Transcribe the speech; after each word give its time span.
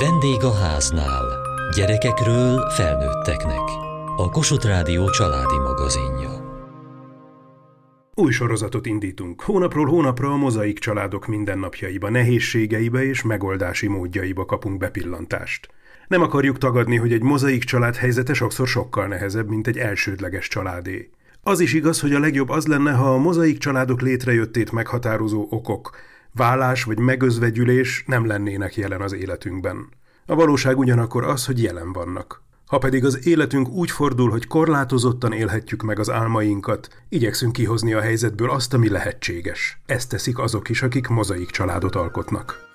Vendég 0.00 0.42
a 0.42 0.54
háznál. 0.54 1.24
Gyerekekről 1.76 2.70
felnőtteknek. 2.70 3.68
A 4.16 4.28
Kossuth 4.30 4.66
Rádió 4.66 5.10
családi 5.10 5.58
magazinja. 5.58 6.30
Új 8.14 8.32
sorozatot 8.32 8.86
indítunk. 8.86 9.40
Hónapról 9.40 9.86
hónapra 9.86 10.32
a 10.32 10.36
mozaik 10.36 10.78
családok 10.78 11.26
mindennapjaiba, 11.26 12.10
nehézségeibe 12.10 13.04
és 13.04 13.22
megoldási 13.22 13.88
módjaiba 13.88 14.44
kapunk 14.44 14.78
bepillantást. 14.78 15.68
Nem 16.08 16.22
akarjuk 16.22 16.58
tagadni, 16.58 16.96
hogy 16.96 17.12
egy 17.12 17.22
mozaik 17.22 17.64
család 17.64 17.96
helyzete 17.96 18.34
sokszor 18.34 18.66
sokkal 18.66 19.06
nehezebb, 19.06 19.48
mint 19.48 19.66
egy 19.66 19.78
elsődleges 19.78 20.48
családé. 20.48 21.10
Az 21.42 21.60
is 21.60 21.74
igaz, 21.74 22.00
hogy 22.00 22.12
a 22.12 22.20
legjobb 22.20 22.48
az 22.48 22.66
lenne, 22.66 22.92
ha 22.92 23.12
a 23.12 23.18
mozaik 23.18 23.58
családok 23.58 24.00
létrejöttét 24.00 24.72
meghatározó 24.72 25.46
okok, 25.50 25.90
vállás 26.32 26.84
vagy 26.84 26.98
megözvegyülés 26.98 28.04
nem 28.06 28.26
lennének 28.26 28.76
jelen 28.76 29.00
az 29.00 29.12
életünkben. 29.12 29.88
A 30.26 30.34
valóság 30.34 30.78
ugyanakkor 30.78 31.24
az, 31.24 31.46
hogy 31.46 31.62
jelen 31.62 31.92
vannak. 31.92 32.42
Ha 32.66 32.78
pedig 32.78 33.04
az 33.04 33.26
életünk 33.26 33.68
úgy 33.68 33.90
fordul, 33.90 34.30
hogy 34.30 34.46
korlátozottan 34.46 35.32
élhetjük 35.32 35.82
meg 35.82 35.98
az 35.98 36.10
álmainkat, 36.10 36.88
igyekszünk 37.08 37.52
kihozni 37.52 37.92
a 37.92 38.00
helyzetből 38.00 38.50
azt, 38.50 38.74
ami 38.74 38.88
lehetséges. 38.88 39.80
Ezt 39.86 40.08
teszik 40.08 40.38
azok 40.38 40.68
is, 40.68 40.82
akik 40.82 41.06
mozaik 41.06 41.50
családot 41.50 41.94
alkotnak. 41.94 42.66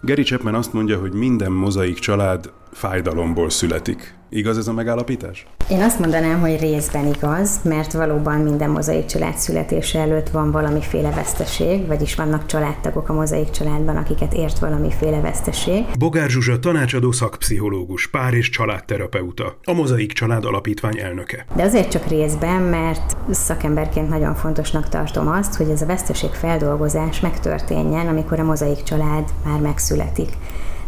Gary 0.00 0.22
Chapman 0.22 0.54
azt 0.54 0.72
mondja, 0.72 0.98
hogy 0.98 1.12
minden 1.12 1.52
mozaik 1.52 1.98
család 1.98 2.52
fájdalomból 2.82 3.50
születik. 3.50 4.14
Igaz 4.28 4.58
ez 4.58 4.68
a 4.68 4.72
megállapítás? 4.72 5.46
Én 5.70 5.82
azt 5.82 5.98
mondanám, 5.98 6.40
hogy 6.40 6.60
részben 6.60 7.06
igaz, 7.06 7.60
mert 7.64 7.92
valóban 7.92 8.40
minden 8.40 8.70
mozaik 8.70 9.06
család 9.06 9.36
születése 9.36 9.98
előtt 9.98 10.28
van 10.28 10.50
valamiféle 10.50 11.10
veszteség, 11.10 11.86
vagyis 11.86 12.14
vannak 12.14 12.46
családtagok 12.46 13.08
a 13.08 13.12
mozaik 13.12 13.50
családban, 13.50 13.96
akiket 13.96 14.32
ért 14.34 14.58
valamiféle 14.58 15.20
veszteség. 15.20 15.84
Bogár 15.98 16.30
Zsuzsa 16.30 16.58
tanácsadó 16.58 17.12
szakpszichológus, 17.12 18.06
pár 18.06 18.34
és 18.34 18.48
családterapeuta, 18.48 19.56
a 19.64 19.72
Mozaik 19.72 20.12
Család 20.12 20.44
Alapítvány 20.44 20.98
elnöke. 20.98 21.44
De 21.56 21.62
azért 21.62 21.90
csak 21.90 22.06
részben, 22.06 22.62
mert 22.62 23.16
szakemberként 23.30 24.08
nagyon 24.08 24.34
fontosnak 24.34 24.88
tartom 24.88 25.28
azt, 25.28 25.54
hogy 25.54 25.68
ez 25.68 25.82
a 25.82 25.86
veszteség 25.86 26.30
feldolgozás 26.30 27.20
megtörténjen, 27.20 28.06
amikor 28.06 28.40
a 28.40 28.44
mozaik 28.44 28.82
család 28.82 29.28
már 29.44 29.60
megszületik. 29.60 30.30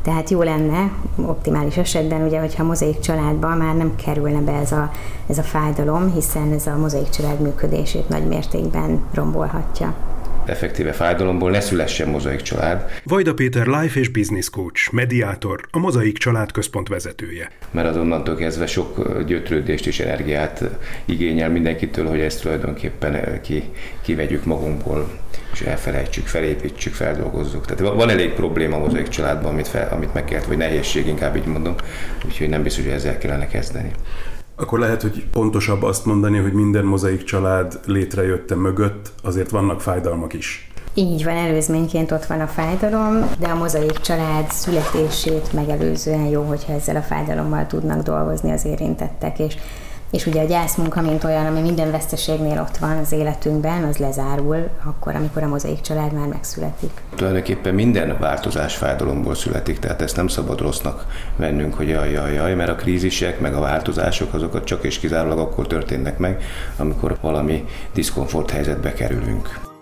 Tehát 0.05 0.31
jó 0.31 0.43
lenne, 0.43 0.91
optimális 1.27 1.77
esetben, 1.77 2.23
ugye, 2.23 2.41
hogyha 2.41 2.63
a 2.63 2.67
mozaik 2.67 2.99
családban 2.99 3.57
már 3.57 3.77
nem 3.77 3.97
kerülne 3.97 4.41
be 4.41 4.53
ez 4.53 4.73
a, 4.73 4.91
ez 5.27 5.39
a 5.39 5.43
fájdalom, 5.43 6.13
hiszen 6.13 6.53
ez 6.53 6.67
a 6.67 6.77
mozaik 6.77 7.09
család 7.09 7.41
működését 7.41 8.09
nagy 8.09 8.27
mértékben 8.27 9.01
rombolhatja 9.13 9.95
effektíve 10.47 10.92
fájdalomból 10.92 11.50
ne 11.50 11.61
szülessen 11.61 12.09
mozaik 12.09 12.41
család. 12.41 12.84
Vajda 13.05 13.34
Péter 13.34 13.67
life 13.67 14.00
és 14.00 14.09
business 14.09 14.51
coach, 14.51 14.92
mediátor, 14.92 15.61
a 15.70 15.78
mozaik 15.78 16.19
család 16.19 16.53
központ 16.53 16.89
vezetője. 16.89 17.51
Mert 17.70 17.89
azonnantól 17.89 18.34
kezdve 18.34 18.67
sok 18.67 19.23
gyötrődést 19.27 19.86
és 19.86 20.01
energiát 20.01 20.64
igényel 21.05 21.51
mindenkitől, 21.51 22.06
hogy 22.06 22.20
ezt 22.20 22.42
tulajdonképpen 22.42 23.41
ki, 23.42 23.62
kivegyük 24.03 24.45
magunkból 24.45 25.09
és 25.53 25.61
elfelejtsük, 25.61 26.27
felépítsük, 26.27 26.95
feldolgozzuk. 26.95 27.67
Tehát 27.67 27.95
van 27.95 28.11
elég 28.11 28.33
probléma 28.33 28.77
a 28.77 28.79
mozaik 28.79 29.08
családban, 29.08 29.53
amit, 29.53 29.69
fel, 29.69 29.89
amit 29.92 30.14
meg 30.14 30.25
kellett, 30.25 30.45
vagy 30.45 30.56
nehézség, 30.56 31.06
inkább 31.06 31.36
így 31.36 31.47
mondom, 31.47 31.75
úgyhogy 32.27 32.48
nem 32.48 32.62
biztos, 32.62 32.84
hogy 32.84 32.92
ezzel 32.92 33.19
kellene 33.19 33.47
kezdeni. 33.47 33.91
Akkor 34.57 34.79
lehet, 34.79 35.03
hogy 35.03 35.27
pontosabb 35.33 35.83
azt 35.83 36.05
mondani, 36.05 36.39
hogy 36.39 36.53
minden 36.53 36.85
mozaik 36.85 37.25
család 37.25 37.81
létrejötte 37.87 38.55
mögött, 38.55 39.13
azért 39.23 39.51
vannak 39.51 39.81
fájdalmak 39.81 40.33
is. 40.33 40.69
Így 40.95 41.25
van, 41.25 41.37
előzményként 41.37 42.11
ott 42.11 42.25
van 42.25 42.41
a 42.41 42.47
fájdalom, 42.47 43.31
de 43.39 43.47
a 43.47 43.55
mozaik 43.55 43.98
család 43.98 44.51
születését 44.51 45.53
megelőzően 45.53 46.25
jó, 46.25 46.43
hogyha 46.43 46.73
ezzel 46.73 46.97
a 46.97 47.01
fájdalommal 47.01 47.67
tudnak 47.67 48.03
dolgozni 48.03 48.51
az 48.51 48.64
érintettek, 48.64 49.39
és 49.39 49.57
és 50.14 50.27
ugye 50.27 50.42
a 50.42 50.47
gyászmunka, 50.47 51.01
mint 51.01 51.25
olyan, 51.25 51.47
ami 51.47 51.61
minden 51.61 51.91
veszteségnél 51.91 52.61
ott 52.61 52.77
van 52.77 52.97
az 52.97 53.13
életünkben, 53.13 53.85
az 53.85 53.97
lezárul 53.97 54.69
akkor, 54.85 55.14
amikor 55.14 55.42
a 55.42 55.48
mozaik 55.48 55.80
család 55.80 56.13
már 56.13 56.27
megszületik. 56.27 56.91
Tulajdonképpen 57.14 57.75
minden 57.75 58.17
változás 58.19 58.77
fájdalomból 58.77 59.35
születik, 59.35 59.79
tehát 59.79 60.02
ezt 60.02 60.17
nem 60.17 60.29
szabad 60.29 60.61
rossznak 60.61 61.07
vennünk, 61.36 61.75
hogy 61.75 61.89
jaj, 61.89 62.11
jaj, 62.11 62.33
jaj, 62.33 62.55
mert 62.55 62.70
a 62.70 62.75
krízisek, 62.75 63.41
meg 63.41 63.55
a 63.55 63.61
változások 63.61 64.35
azokat 64.35 64.64
csak 64.64 64.85
és 64.85 64.98
kizárólag 64.98 65.39
akkor 65.39 65.67
történnek 65.67 66.19
meg, 66.19 66.42
amikor 66.77 67.17
valami 67.20 67.64
diszkomfort 67.92 68.51
helyzetbe 68.51 68.92
kerülünk. 68.92 69.73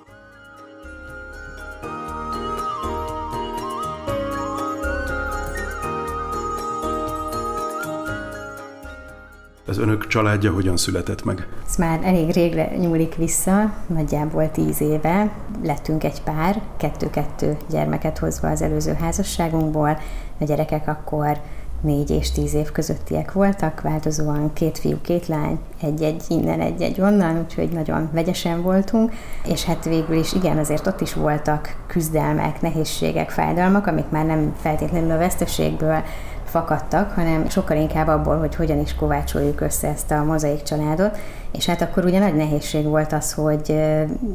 Az 9.73 9.79
önök 9.79 10.07
családja 10.07 10.53
hogyan 10.53 10.77
született 10.77 11.25
meg? 11.25 11.47
Ez 11.69 11.77
már 11.77 12.01
elég 12.03 12.31
régre 12.31 12.77
nyúlik 12.77 13.15
vissza, 13.15 13.73
nagyjából 13.87 14.51
tíz 14.51 14.81
éve. 14.81 15.33
Lettünk 15.65 16.05
egy 16.05 16.23
pár, 16.23 16.61
kettő-kettő 16.77 17.57
gyermeket 17.71 18.19
hozva 18.19 18.49
az 18.49 18.63
előző 18.63 18.93
házasságunkból. 19.01 19.99
A 20.41 20.45
gyerekek 20.45 20.89
akkor 20.89 21.39
négy 21.81 22.11
és 22.11 22.31
tíz 22.31 22.55
év 22.55 22.71
közöttiek 22.71 23.33
voltak, 23.33 23.81
változóan 23.81 24.53
két 24.53 24.79
fiú, 24.79 24.97
két 25.01 25.27
lány, 25.27 25.59
egy-egy 25.83 26.23
innen, 26.29 26.61
egy-egy 26.61 27.01
onnan, 27.01 27.39
úgyhogy 27.39 27.69
nagyon 27.69 28.09
vegyesen 28.13 28.63
voltunk, 28.63 29.13
és 29.47 29.65
hát 29.65 29.85
végül 29.85 30.17
is 30.17 30.33
igen, 30.33 30.59
azért 30.59 30.87
ott 30.87 31.01
is 31.01 31.15
voltak 31.15 31.77
küzdelmek, 31.87 32.61
nehézségek, 32.61 33.31
fájdalmak, 33.31 33.87
amik 33.87 34.09
már 34.09 34.27
nem 34.27 34.55
feltétlenül 34.61 35.11
a 35.11 35.19
veszteségből 35.19 36.03
fakadtak, 36.53 37.13
hanem 37.13 37.49
sokkal 37.49 37.77
inkább 37.77 38.09
abból, 38.09 38.39
hogy 38.39 38.55
hogyan 38.55 38.79
is 38.79 38.95
kovácsoljuk 38.95 39.61
össze 39.61 39.89
ezt 39.89 40.11
a 40.11 40.25
mozaik 40.25 40.63
családot, 40.63 41.19
és 41.53 41.67
hát 41.67 41.83
akkor 41.83 42.05
ugye 42.05 42.19
nagy 42.19 42.35
nehézség 42.35 42.85
volt 42.85 43.13
az, 43.13 43.33
hogy 43.33 43.81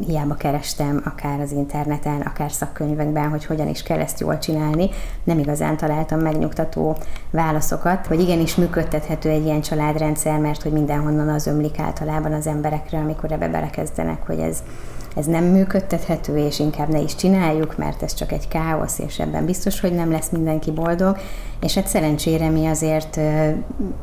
hiába 0.07 0.33
kerestem 0.33 1.01
akár 1.05 1.39
az 1.39 1.51
interneten, 1.51 2.21
akár 2.21 2.51
szakkönyvekben, 2.51 3.29
hogy 3.29 3.45
hogyan 3.45 3.67
is 3.67 3.83
kell 3.83 3.99
ezt 3.99 4.19
jól 4.19 4.37
csinálni, 4.37 4.89
nem 5.23 5.39
igazán 5.39 5.77
találtam 5.77 6.19
megnyugtató 6.19 6.97
válaszokat, 7.31 8.07
hogy 8.07 8.19
igenis 8.19 8.55
működtethető 8.55 9.29
egy 9.29 9.45
ilyen 9.45 9.61
családrendszer, 9.61 10.39
mert 10.39 10.61
hogy 10.61 10.71
mindenhonnan 10.71 11.29
az 11.29 11.47
ömlik 11.47 11.79
általában 11.79 12.33
az 12.33 12.47
emberekre, 12.47 12.97
amikor 12.97 13.31
ebbe 13.31 13.47
belekezdenek, 13.47 14.25
hogy 14.25 14.39
ez 14.39 14.63
ez 15.17 15.25
nem 15.25 15.43
működtethető, 15.43 16.37
és 16.37 16.59
inkább 16.59 16.89
ne 16.89 16.99
is 16.99 17.15
csináljuk, 17.15 17.77
mert 17.77 18.03
ez 18.03 18.13
csak 18.13 18.31
egy 18.31 18.47
káosz, 18.47 18.99
és 18.99 19.19
ebben 19.19 19.45
biztos, 19.45 19.79
hogy 19.79 19.93
nem 19.93 20.11
lesz 20.11 20.29
mindenki 20.29 20.71
boldog. 20.71 21.17
És 21.61 21.75
hát 21.75 21.87
szerencsére 21.87 22.49
mi 22.49 22.65
azért 22.65 23.19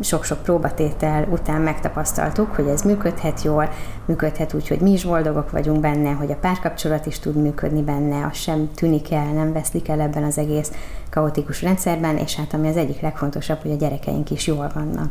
sok-sok 0.00 0.42
próbatétel 0.42 1.26
után 1.30 1.60
megtapasztaltuk, 1.60 2.54
hogy 2.54 2.66
ez 2.66 2.82
működhet 3.04 3.42
jól, 3.42 3.68
működhet 4.04 4.54
úgy, 4.54 4.68
hogy 4.68 4.80
mi 4.80 4.90
is 4.90 5.04
boldogok 5.04 5.50
vagyunk 5.50 5.80
benne, 5.80 6.10
hogy 6.10 6.30
a 6.30 6.36
párkapcsolat 6.36 7.06
is 7.06 7.18
tud 7.18 7.36
működni 7.36 7.82
benne, 7.82 8.26
az 8.26 8.36
sem 8.36 8.70
tűnik 8.74 9.12
el, 9.12 9.32
nem 9.32 9.52
veszlik 9.52 9.88
el 9.88 10.00
ebben 10.00 10.22
az 10.22 10.38
egész 10.38 10.72
kaotikus 11.10 11.62
rendszerben, 11.62 12.16
és 12.16 12.36
hát 12.36 12.54
ami 12.54 12.68
az 12.68 12.76
egyik 12.76 13.00
legfontosabb, 13.00 13.62
hogy 13.62 13.70
a 13.70 13.76
gyerekeink 13.76 14.30
is 14.30 14.46
jól 14.46 14.70
vannak. 14.74 15.10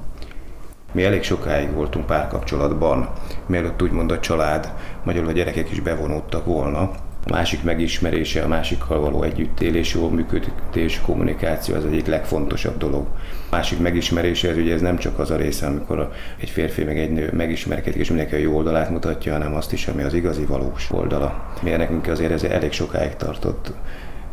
Mi 0.91 1.03
elég 1.03 1.23
sokáig 1.23 1.71
voltunk 1.73 2.05
párkapcsolatban, 2.05 3.09
mielőtt 3.45 3.81
úgymond 3.81 4.11
a 4.11 4.19
család, 4.19 4.73
magyarul 5.03 5.29
a 5.29 5.31
gyerekek 5.31 5.71
is 5.71 5.79
bevonódtak 5.79 6.45
volna. 6.45 6.91
A 7.25 7.29
másik 7.29 7.63
megismerése, 7.63 8.43
a 8.43 8.47
másikkal 8.47 8.99
való 8.99 9.23
együttélés, 9.23 9.93
jó 9.93 10.09
működés, 10.09 11.01
kommunikáció 11.05 11.75
az 11.75 11.85
egyik 11.85 12.05
legfontosabb 12.05 12.77
dolog. 12.77 13.05
A 13.49 13.55
másik 13.55 13.79
megismerése, 13.79 14.49
ez 14.49 14.57
ugye 14.57 14.73
ez 14.73 14.81
nem 14.81 14.97
csak 14.97 15.19
az 15.19 15.31
a 15.31 15.35
része, 15.35 15.65
amikor 15.65 16.11
egy 16.39 16.49
férfi 16.49 16.83
meg 16.83 16.99
egy 16.99 17.11
nő 17.11 17.29
megismerkedik, 17.33 17.99
és 17.99 18.07
mindenki 18.07 18.35
a 18.35 18.37
jó 18.37 18.55
oldalát 18.55 18.89
mutatja, 18.89 19.31
hanem 19.31 19.55
azt 19.55 19.73
is, 19.73 19.87
ami 19.87 20.03
az 20.03 20.13
igazi 20.13 20.45
valós 20.45 20.91
oldala. 20.91 21.53
Miért 21.61 21.77
nekünk 21.77 22.07
azért 22.07 22.31
ez 22.31 22.43
elég 22.43 22.71
sokáig 22.71 23.15
tartott. 23.15 23.73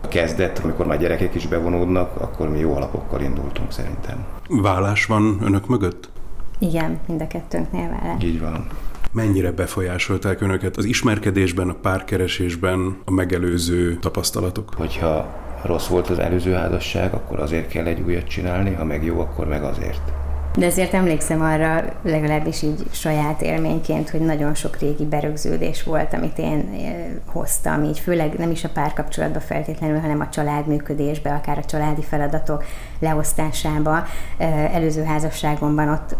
A 0.02 0.08
kezdet, 0.08 0.58
amikor 0.58 0.86
már 0.86 0.98
gyerekek 0.98 1.34
is 1.34 1.46
bevonódnak, 1.46 2.20
akkor 2.20 2.48
mi 2.48 2.58
jó 2.58 2.74
alapokkal 2.74 3.20
indultunk 3.20 3.72
szerintem. 3.72 4.24
Vállás 4.48 5.06
van 5.06 5.38
önök 5.42 5.66
mögött? 5.66 6.10
Igen, 6.58 6.98
mind 7.06 7.20
a 7.20 7.26
kettőnknél 7.26 7.88
vele. 7.88 8.16
Így 8.22 8.40
van. 8.40 8.66
Mennyire 9.12 9.52
befolyásolták 9.52 10.40
önöket 10.40 10.76
az 10.76 10.84
ismerkedésben, 10.84 11.68
a 11.68 11.74
párkeresésben 11.74 12.96
a 13.04 13.10
megelőző 13.10 13.96
tapasztalatok? 13.96 14.74
Hogyha 14.76 15.40
rossz 15.64 15.86
volt 15.86 16.08
az 16.08 16.18
előző 16.18 16.52
házasság, 16.52 17.14
akkor 17.14 17.40
azért 17.40 17.68
kell 17.68 17.86
egy 17.86 18.00
újat 18.00 18.28
csinálni, 18.28 18.74
ha 18.74 18.84
meg 18.84 19.04
jó, 19.04 19.20
akkor 19.20 19.46
meg 19.46 19.62
azért. 19.62 20.12
De 20.56 20.66
azért 20.66 20.94
emlékszem 20.94 21.42
arra, 21.42 21.84
legalábbis 22.02 22.62
így 22.62 22.82
saját 22.90 23.42
élményként, 23.42 24.10
hogy 24.10 24.20
nagyon 24.20 24.54
sok 24.54 24.78
régi 24.78 25.04
berögződés 25.04 25.82
volt, 25.82 26.14
amit 26.14 26.38
én 26.38 26.70
eh, 26.72 27.06
hoztam, 27.26 27.84
így 27.84 27.98
főleg 27.98 28.34
nem 28.38 28.50
is 28.50 28.64
a 28.64 28.68
párkapcsolatba 28.68 29.40
feltétlenül, 29.40 29.98
hanem 29.98 30.20
a 30.20 30.28
családműködésbe, 30.28 31.30
akár 31.30 31.58
a 31.58 31.64
családi 31.64 32.02
feladatok 32.02 32.64
leosztásába. 32.98 34.04
Eh, 34.36 34.74
előző 34.74 35.02
házasságomban 35.02 35.88
ott 35.88 36.16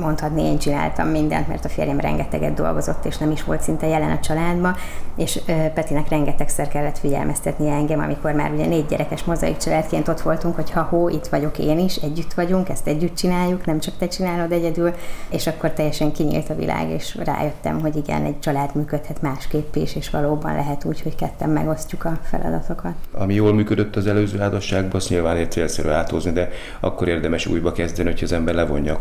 mondhatni, 0.00 0.42
én 0.42 0.58
csináltam 0.58 1.08
mindent, 1.08 1.48
mert 1.48 1.64
a 1.64 1.68
férjem 1.68 2.00
rengeteget 2.00 2.54
dolgozott, 2.54 3.04
és 3.04 3.16
nem 3.18 3.30
is 3.30 3.44
volt 3.44 3.62
szinte 3.62 3.86
jelen 3.86 4.10
a 4.10 4.20
családban, 4.20 4.76
és 5.16 5.40
Petinek 5.74 6.08
rengetegszer 6.08 6.68
kellett 6.68 6.98
figyelmeztetni 6.98 7.70
engem, 7.70 8.00
amikor 8.00 8.32
már 8.32 8.50
ugye 8.52 8.66
négy 8.66 8.86
gyerekes 8.86 9.24
mozaik 9.24 9.56
családként 9.56 10.08
ott 10.08 10.20
voltunk, 10.20 10.54
hogy 10.54 10.70
ha 10.70 10.82
hó, 10.82 11.08
itt 11.08 11.26
vagyok 11.26 11.58
én 11.58 11.78
is, 11.78 11.96
együtt 11.96 12.32
vagyunk, 12.32 12.68
ezt 12.68 12.86
együtt 12.86 13.16
csináljuk, 13.16 13.66
nem 13.66 13.80
csak 13.80 13.94
te 13.98 14.08
csinálod 14.08 14.52
egyedül, 14.52 14.92
és 15.30 15.46
akkor 15.46 15.70
teljesen 15.70 16.12
kinyílt 16.12 16.50
a 16.50 16.54
világ, 16.54 16.90
és 16.90 17.18
rájöttem, 17.24 17.80
hogy 17.80 17.96
igen, 17.96 18.24
egy 18.24 18.40
család 18.40 18.74
működhet 18.74 19.22
másképp 19.22 19.74
is, 19.74 19.96
és 19.96 20.10
valóban 20.10 20.54
lehet 20.54 20.84
úgy, 20.84 21.02
hogy 21.02 21.14
ketten 21.14 21.48
megosztjuk 21.48 22.04
a 22.04 22.18
feladatokat. 22.22 22.94
Ami 23.12 23.34
jól 23.34 23.54
működött 23.54 23.96
az 23.96 24.06
előző 24.06 24.38
házasságban, 24.38 24.94
azt 24.96 25.08
nyilván 25.08 25.36
egy 25.36 25.50
célszerű 25.50 25.88
áthozni, 25.88 26.30
de 26.30 26.48
akkor 26.80 27.08
érdemes 27.08 27.46
újba 27.46 27.72
kezdeni, 27.72 28.10
hogy 28.10 28.22
az 28.22 28.32
ember 28.32 28.54
levonja 28.54 28.94
a 28.94 28.98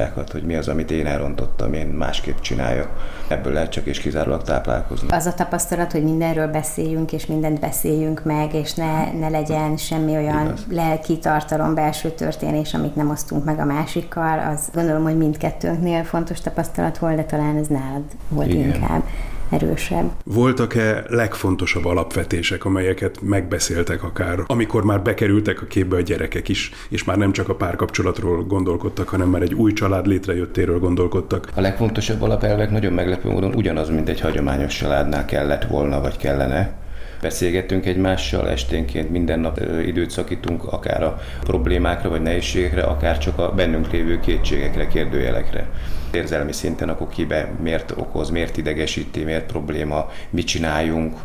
konzekvenciákat, 0.00 0.32
hogy 0.32 0.42
mi 0.42 0.54
az, 0.54 0.68
amit 0.68 0.90
én 0.90 1.06
elrontottam, 1.06 1.72
én 1.72 1.86
másképp 1.86 2.38
csinálja. 2.40 2.90
Ebből 3.28 3.52
lehet 3.52 3.70
csak 3.70 3.86
és 3.86 3.98
kizárólag 4.00 4.42
táplálkozni. 4.42 5.08
Az 5.10 5.26
a 5.26 5.34
tapasztalat, 5.34 5.92
hogy 5.92 6.02
mindenről 6.02 6.46
beszéljünk, 6.46 7.12
és 7.12 7.26
mindent 7.26 7.60
beszéljünk 7.60 8.24
meg, 8.24 8.54
és 8.54 8.74
ne, 8.74 9.12
ne 9.12 9.28
legyen 9.28 9.76
semmi 9.76 10.16
olyan 10.16 10.46
Igaz. 10.46 10.66
lelki 10.70 11.18
tartalom, 11.18 11.74
belső 11.74 12.10
történés, 12.10 12.74
amit 12.74 12.96
nem 12.96 13.10
osztunk 13.10 13.44
meg 13.44 13.58
a 13.58 13.64
másikkal, 13.64 14.38
az 14.38 14.68
gondolom, 14.74 15.02
hogy 15.02 15.16
mindkettőnknél 15.16 16.04
fontos 16.04 16.40
tapasztalat 16.40 16.98
volt, 16.98 17.16
de 17.16 17.24
talán 17.24 17.56
ez 17.56 17.66
nálad 17.66 18.02
volt 18.28 18.48
Igen. 18.48 18.64
inkább 18.64 19.02
erősebb. 19.50 20.10
Voltak-e 20.24 21.04
legfontosabb 21.08 21.84
alapvetések, 21.84 22.64
amelyeket 22.64 23.20
megbeszéltek 23.22 24.02
akár, 24.02 24.38
amikor 24.46 24.84
már 24.84 25.02
bekerültek 25.02 25.62
a 25.62 25.66
képbe 25.66 25.96
a 25.96 26.00
gyerekek 26.00 26.48
is, 26.48 26.70
és 26.88 27.04
már 27.04 27.16
nem 27.16 27.32
csak 27.32 27.48
a 27.48 27.54
párkapcsolatról 27.54 28.44
gondolkodtak, 28.44 29.08
hanem 29.08 29.28
már 29.28 29.42
egy 29.42 29.54
új 29.54 29.72
család 29.72 30.06
létrejöttéről 30.06 30.78
gondolkodtak? 30.78 31.48
A 31.54 31.60
legfontosabb 31.60 32.22
alapelvek 32.22 32.70
nagyon 32.70 32.92
meglepő 32.92 33.28
módon 33.30 33.54
ugyanaz, 33.54 33.88
mint 33.88 34.08
egy 34.08 34.20
hagyományos 34.20 34.76
családnál 34.76 35.24
kellett 35.24 35.64
volna, 35.64 36.00
vagy 36.00 36.16
kellene 36.16 36.78
beszélgetünk 37.20 37.86
egymással, 37.86 38.48
esténként 38.48 39.10
minden 39.10 39.40
nap 39.40 39.60
időt 39.86 40.10
szakítunk, 40.10 40.64
akár 40.64 41.02
a 41.02 41.18
problémákra 41.40 42.08
vagy 42.08 42.22
nehézségekre, 42.22 42.82
akár 42.82 43.18
csak 43.18 43.38
a 43.38 43.52
bennünk 43.52 43.90
lévő 43.90 44.20
kétségekre, 44.20 44.86
kérdőjelekre. 44.86 45.68
Érzelmi 46.10 46.52
szinten 46.52 46.88
akkor 46.88 47.08
kibe 47.08 47.52
miért 47.60 47.90
okoz, 47.96 48.30
miért 48.30 48.56
idegesíti, 48.56 49.24
miért 49.24 49.46
probléma, 49.46 50.10
mit 50.30 50.46
csináljunk, 50.46 51.18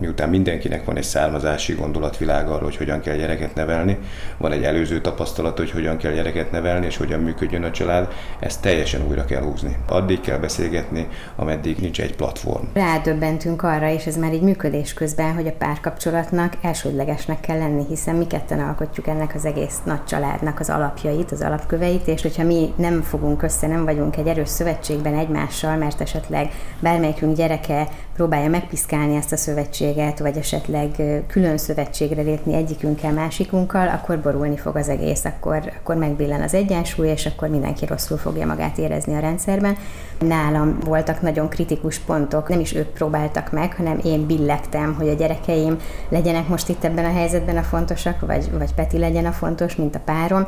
miután 0.00 0.28
mindenkinek 0.28 0.84
van 0.84 0.96
egy 0.96 1.02
származási 1.02 1.72
gondolatvilága 1.72 2.50
arról, 2.54 2.68
hogy 2.68 2.76
hogyan 2.76 3.00
kell 3.00 3.16
gyereket 3.16 3.54
nevelni, 3.54 3.98
van 4.36 4.52
egy 4.52 4.64
előző 4.64 5.00
tapasztalat, 5.00 5.58
hogy 5.58 5.70
hogyan 5.70 5.96
kell 5.96 6.12
gyereket 6.12 6.50
nevelni, 6.50 6.86
és 6.86 6.96
hogyan 6.96 7.20
működjön 7.20 7.62
a 7.62 7.70
család, 7.70 8.08
ezt 8.38 8.62
teljesen 8.62 9.06
újra 9.08 9.24
kell 9.24 9.42
húzni. 9.42 9.76
Addig 9.88 10.20
kell 10.20 10.38
beszélgetni, 10.38 11.08
ameddig 11.36 11.76
nincs 11.78 12.00
egy 12.00 12.16
platform. 12.16 12.64
Rádöbbentünk 12.74 13.62
arra, 13.62 13.90
és 13.90 14.06
ez 14.06 14.16
már 14.16 14.32
egy 14.32 14.42
működés 14.42 14.94
közben, 14.94 15.34
hogy 15.34 15.46
a 15.46 15.52
párkapcsolatnak 15.58 16.52
elsődlegesnek 16.62 17.40
kell 17.40 17.58
lenni, 17.58 17.84
hiszen 17.88 18.14
mi 18.14 18.26
ketten 18.26 18.60
alkotjuk 18.60 19.06
ennek 19.06 19.34
az 19.34 19.44
egész 19.44 19.78
nagy 19.84 20.04
családnak 20.04 20.60
az 20.60 20.70
alapjait, 20.70 21.32
az 21.32 21.40
alapköveit, 21.40 22.06
és 22.06 22.22
hogyha 22.22 22.42
mi 22.42 22.72
nem 22.76 23.02
fogunk 23.02 23.42
össze, 23.42 23.66
nem 23.66 23.84
vagyunk 23.84 24.16
egy 24.16 24.26
erős 24.26 24.48
szövetségben 24.48 25.14
egymással, 25.14 25.76
mert 25.76 26.00
esetleg 26.00 26.50
bármelyikünk 26.80 27.36
gyereke 27.36 27.88
próbálja 28.18 28.48
megpiszkálni 28.48 29.16
ezt 29.16 29.32
a 29.32 29.36
szövetséget, 29.36 30.18
vagy 30.18 30.36
esetleg 30.36 30.90
külön 31.26 31.58
szövetségre 31.58 32.22
lépni 32.22 32.54
egyikünkkel, 32.54 33.12
másikunkkal, 33.12 33.88
akkor 33.88 34.20
borulni 34.20 34.56
fog 34.56 34.76
az 34.76 34.88
egész, 34.88 35.24
akkor, 35.24 35.72
akkor 35.80 35.96
megbillen 35.96 36.42
az 36.42 36.54
egyensúly, 36.54 37.08
és 37.08 37.26
akkor 37.26 37.48
mindenki 37.48 37.86
rosszul 37.86 38.16
fogja 38.16 38.46
magát 38.46 38.78
érezni 38.78 39.14
a 39.14 39.18
rendszerben. 39.18 39.76
Nálam 40.20 40.78
voltak 40.84 41.20
nagyon 41.20 41.48
kritikus 41.48 41.98
pontok, 41.98 42.48
nem 42.48 42.60
is 42.60 42.74
ők 42.74 42.86
próbáltak 42.86 43.52
meg, 43.52 43.74
hanem 43.76 44.00
én 44.04 44.26
billegtem, 44.26 44.94
hogy 44.94 45.08
a 45.08 45.14
gyerekeim 45.14 45.76
legyenek 46.08 46.48
most 46.48 46.68
itt 46.68 46.84
ebben 46.84 47.04
a 47.04 47.12
helyzetben 47.12 47.56
a 47.56 47.62
fontosak, 47.62 48.20
vagy, 48.20 48.50
vagy 48.58 48.74
Peti 48.74 48.98
legyen 48.98 49.26
a 49.26 49.32
fontos, 49.32 49.76
mint 49.76 49.94
a 49.94 50.00
párom, 50.04 50.46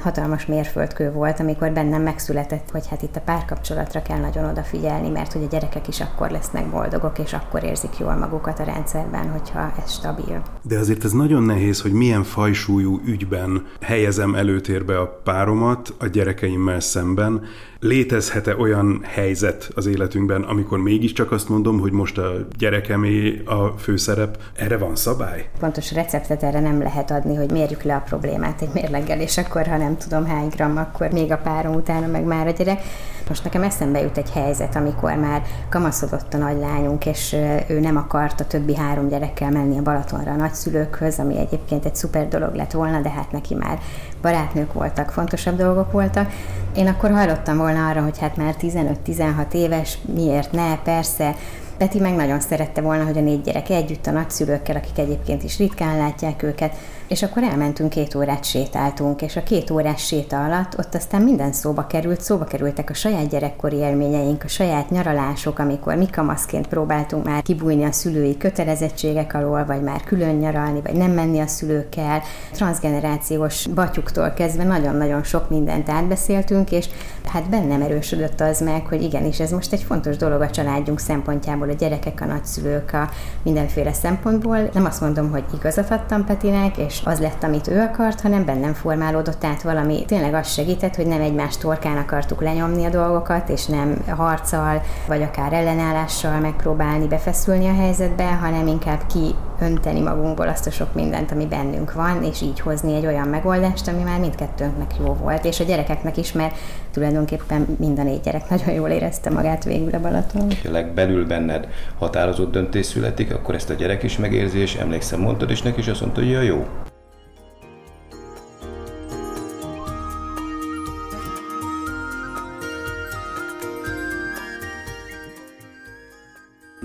hatalmas 0.00 0.46
mérföldkő 0.46 1.12
volt, 1.12 1.40
amikor 1.40 1.70
bennem 1.70 2.02
megszületett, 2.02 2.70
hogy 2.70 2.88
hát 2.88 3.02
itt 3.02 3.16
a 3.16 3.20
párkapcsolatra 3.20 4.02
kell 4.02 4.18
nagyon 4.18 4.44
odafigyelni, 4.44 5.08
mert 5.08 5.32
hogy 5.32 5.42
a 5.42 5.46
gyerekek 5.46 5.88
is 5.88 6.00
akkor 6.00 6.30
lesznek 6.30 6.70
boldogok, 6.70 7.18
és 7.18 7.32
akkor 7.32 7.64
érzik 7.64 7.98
jól 7.98 8.14
magukat 8.14 8.58
a 8.58 8.64
rendszerben, 8.64 9.30
hogyha 9.30 9.72
ez 9.82 9.92
stabil. 9.92 10.42
De 10.62 10.78
azért 10.78 11.04
ez 11.04 11.12
nagyon 11.12 11.42
nehéz, 11.42 11.80
hogy 11.80 11.92
milyen 11.92 12.22
fajsúlyú 12.22 13.00
ügyben 13.04 13.66
helyezem 13.80 14.34
előtérbe 14.34 14.98
a 14.98 15.20
páromat 15.24 15.94
a 15.98 16.06
gyerekeimmel 16.06 16.80
szemben, 16.80 17.42
Létezhet-e 17.80 18.56
olyan 18.56 19.00
helyzet 19.04 19.70
az 19.74 19.86
életünkben, 19.86 20.42
amikor 20.42 20.78
mégiscsak 20.78 21.32
azt 21.32 21.48
mondom, 21.48 21.80
hogy 21.80 21.92
most 21.92 22.18
a 22.18 22.46
gyerekemé 22.58 23.42
a 23.44 23.66
főszerep? 23.66 24.38
Erre 24.56 24.78
van 24.78 24.96
szabály? 24.96 25.48
Pontos 25.58 25.92
receptet 25.92 26.42
erre 26.42 26.60
nem 26.60 26.82
lehet 26.82 27.10
adni, 27.10 27.34
hogy 27.34 27.50
mérjük 27.50 27.82
le 27.82 27.94
a 27.94 28.02
problémát 28.06 28.62
egy 28.62 28.70
mérleggel, 28.74 29.20
és 29.20 29.38
akkor, 29.38 29.66
ha 29.66 29.76
nem 29.76 29.96
tudom 29.96 30.26
hány 30.26 30.48
gram, 30.48 30.76
akkor 30.76 31.10
még 31.10 31.32
a 31.32 31.36
párom 31.36 31.74
utána 31.74 32.06
meg 32.06 32.24
már 32.24 32.46
a 32.46 32.50
gyerek. 32.50 32.82
Most 33.28 33.44
nekem 33.44 33.62
eszembe 33.62 34.00
jut 34.00 34.18
egy 34.18 34.30
helyzet, 34.30 34.76
amikor 34.76 35.14
már 35.14 35.42
kamaszodott 35.68 36.34
a 36.34 36.36
nagylányunk, 36.36 37.06
és 37.06 37.36
ő 37.68 37.80
nem 37.80 37.96
akart 37.96 38.40
a 38.40 38.46
többi 38.46 38.76
három 38.76 39.08
gyerekkel 39.08 39.50
menni 39.50 39.78
a 39.78 39.82
Balatonra 39.82 40.32
a 40.32 40.36
nagyszülőkhöz, 40.36 41.18
ami 41.18 41.38
egyébként 41.38 41.84
egy 41.84 41.94
szuper 41.94 42.28
dolog 42.28 42.54
lett 42.54 42.72
volna, 42.72 43.00
de 43.00 43.10
hát 43.10 43.32
neki 43.32 43.54
már 43.54 43.78
barátnők 44.22 44.72
voltak, 44.72 45.10
fontosabb 45.10 45.56
dolgok 45.56 45.92
voltak. 45.92 46.30
Én 46.76 46.86
akkor 46.86 47.10
hajlottam 47.10 47.56
volna 47.56 47.88
arra, 47.88 48.02
hogy 48.02 48.18
hát 48.18 48.36
már 48.36 48.54
15-16 48.60 49.52
éves, 49.52 49.98
miért 50.14 50.52
ne, 50.52 50.78
persze, 50.78 51.34
Peti 51.78 52.00
meg 52.00 52.14
nagyon 52.14 52.40
szerette 52.40 52.80
volna, 52.80 53.04
hogy 53.04 53.18
a 53.18 53.20
négy 53.20 53.40
gyerek 53.40 53.68
együtt 53.68 54.06
a 54.06 54.10
nagyszülőkkel, 54.10 54.76
akik 54.76 54.98
egyébként 54.98 55.42
is 55.42 55.58
ritkán 55.58 55.96
látják 55.96 56.42
őket, 56.42 56.74
és 57.08 57.22
akkor 57.22 57.42
elmentünk 57.42 57.90
két 57.90 58.14
órát 58.14 58.44
sétáltunk, 58.44 59.22
és 59.22 59.36
a 59.36 59.42
két 59.42 59.70
órás 59.70 60.06
séta 60.06 60.44
alatt 60.44 60.78
ott 60.78 60.94
aztán 60.94 61.22
minden 61.22 61.52
szóba 61.52 61.86
került, 61.86 62.20
szóba 62.20 62.44
kerültek 62.44 62.90
a 62.90 62.94
saját 62.94 63.28
gyerekkori 63.28 63.76
élményeink, 63.76 64.44
a 64.44 64.48
saját 64.48 64.90
nyaralások, 64.90 65.58
amikor 65.58 65.96
mi 65.96 66.06
kamaszként 66.10 66.66
próbáltunk 66.66 67.24
már 67.24 67.42
kibújni 67.42 67.84
a 67.84 67.92
szülői 67.92 68.36
kötelezettségek 68.36 69.34
alól, 69.34 69.64
vagy 69.64 69.82
már 69.82 70.04
külön 70.04 70.34
nyaralni, 70.34 70.80
vagy 70.80 70.94
nem 70.94 71.10
menni 71.10 71.38
a 71.38 71.46
szülőkkel. 71.46 72.22
Transgenerációs 72.52 73.66
batyuktól 73.66 74.30
kezdve 74.30 74.64
nagyon-nagyon 74.64 75.22
sok 75.22 75.50
mindent 75.50 75.88
átbeszéltünk, 75.88 76.72
és 76.72 76.88
hát 77.24 77.48
bennem 77.48 77.82
erősödött 77.82 78.40
az 78.40 78.60
meg, 78.60 78.86
hogy 78.86 79.02
igenis 79.02 79.40
ez 79.40 79.50
most 79.50 79.72
egy 79.72 79.82
fontos 79.82 80.16
dolog 80.16 80.40
a 80.40 80.50
családjunk 80.50 80.98
szempontjából, 80.98 81.68
a 81.68 81.72
gyerekek, 81.72 82.20
a 82.20 82.24
nagyszülők, 82.24 82.92
a 82.92 83.10
mindenféle 83.42 83.92
szempontból. 83.92 84.70
Nem 84.72 84.84
azt 84.84 85.00
mondom, 85.00 85.30
hogy 85.30 85.44
igazat 85.54 85.90
adtam 85.90 86.24
Petinek, 86.24 86.76
és 86.76 86.97
az 87.04 87.20
lett, 87.20 87.42
amit 87.42 87.68
ő 87.68 87.80
akart, 87.80 88.20
hanem 88.20 88.44
bennem 88.44 88.74
formálódott 88.74 89.44
át 89.44 89.62
valami. 89.62 90.04
Tényleg 90.04 90.34
az 90.34 90.52
segített, 90.52 90.96
hogy 90.96 91.06
nem 91.06 91.20
egymás 91.20 91.56
torkán 91.56 91.96
akartuk 91.96 92.42
lenyomni 92.42 92.84
a 92.84 92.90
dolgokat, 92.90 93.48
és 93.48 93.66
nem 93.66 94.04
harccal, 94.08 94.82
vagy 95.06 95.22
akár 95.22 95.52
ellenállással 95.52 96.40
megpróbálni 96.40 97.06
befeszülni 97.06 97.68
a 97.68 97.74
helyzetbe, 97.74 98.24
hanem 98.24 98.66
inkább 98.66 99.06
ki 99.06 99.34
önteni 99.60 100.00
magunkból 100.00 100.48
azt 100.48 100.66
a 100.66 100.70
sok 100.70 100.94
mindent, 100.94 101.32
ami 101.32 101.46
bennünk 101.46 101.92
van, 101.92 102.22
és 102.22 102.40
így 102.42 102.60
hozni 102.60 102.94
egy 102.94 103.06
olyan 103.06 103.28
megoldást, 103.28 103.88
ami 103.88 104.02
már 104.02 104.20
mindkettőnknek 104.20 104.90
jó 104.98 105.12
volt, 105.14 105.44
és 105.44 105.60
a 105.60 105.64
gyerekeknek 105.64 106.16
is, 106.16 106.32
mert 106.32 106.56
tulajdonképpen 106.92 107.76
mind 107.78 107.98
a 107.98 108.02
négy 108.02 108.20
gyerek 108.20 108.48
nagyon 108.48 108.74
jól 108.74 108.88
érezte 108.88 109.30
magát 109.30 109.64
végül 109.64 109.94
a 109.94 110.00
Balaton. 110.00 110.48
Tényleg 110.62 110.92
belül 110.94 111.26
benned 111.26 111.68
határozott 111.98 112.52
döntés 112.52 112.86
születik, 112.86 113.34
akkor 113.34 113.54
ezt 113.54 113.70
a 113.70 113.74
gyerek 113.74 114.02
is 114.02 114.18
megérzi, 114.18 114.58
és 114.58 114.74
emlékszem, 114.74 115.20
mondtad 115.20 115.50
is 115.50 115.62
neki, 115.62 115.80
és 115.80 115.88
azt 115.88 116.00
mondta, 116.00 116.20
hogy 116.20 116.30
ja, 116.30 116.40
jó, 116.40 116.66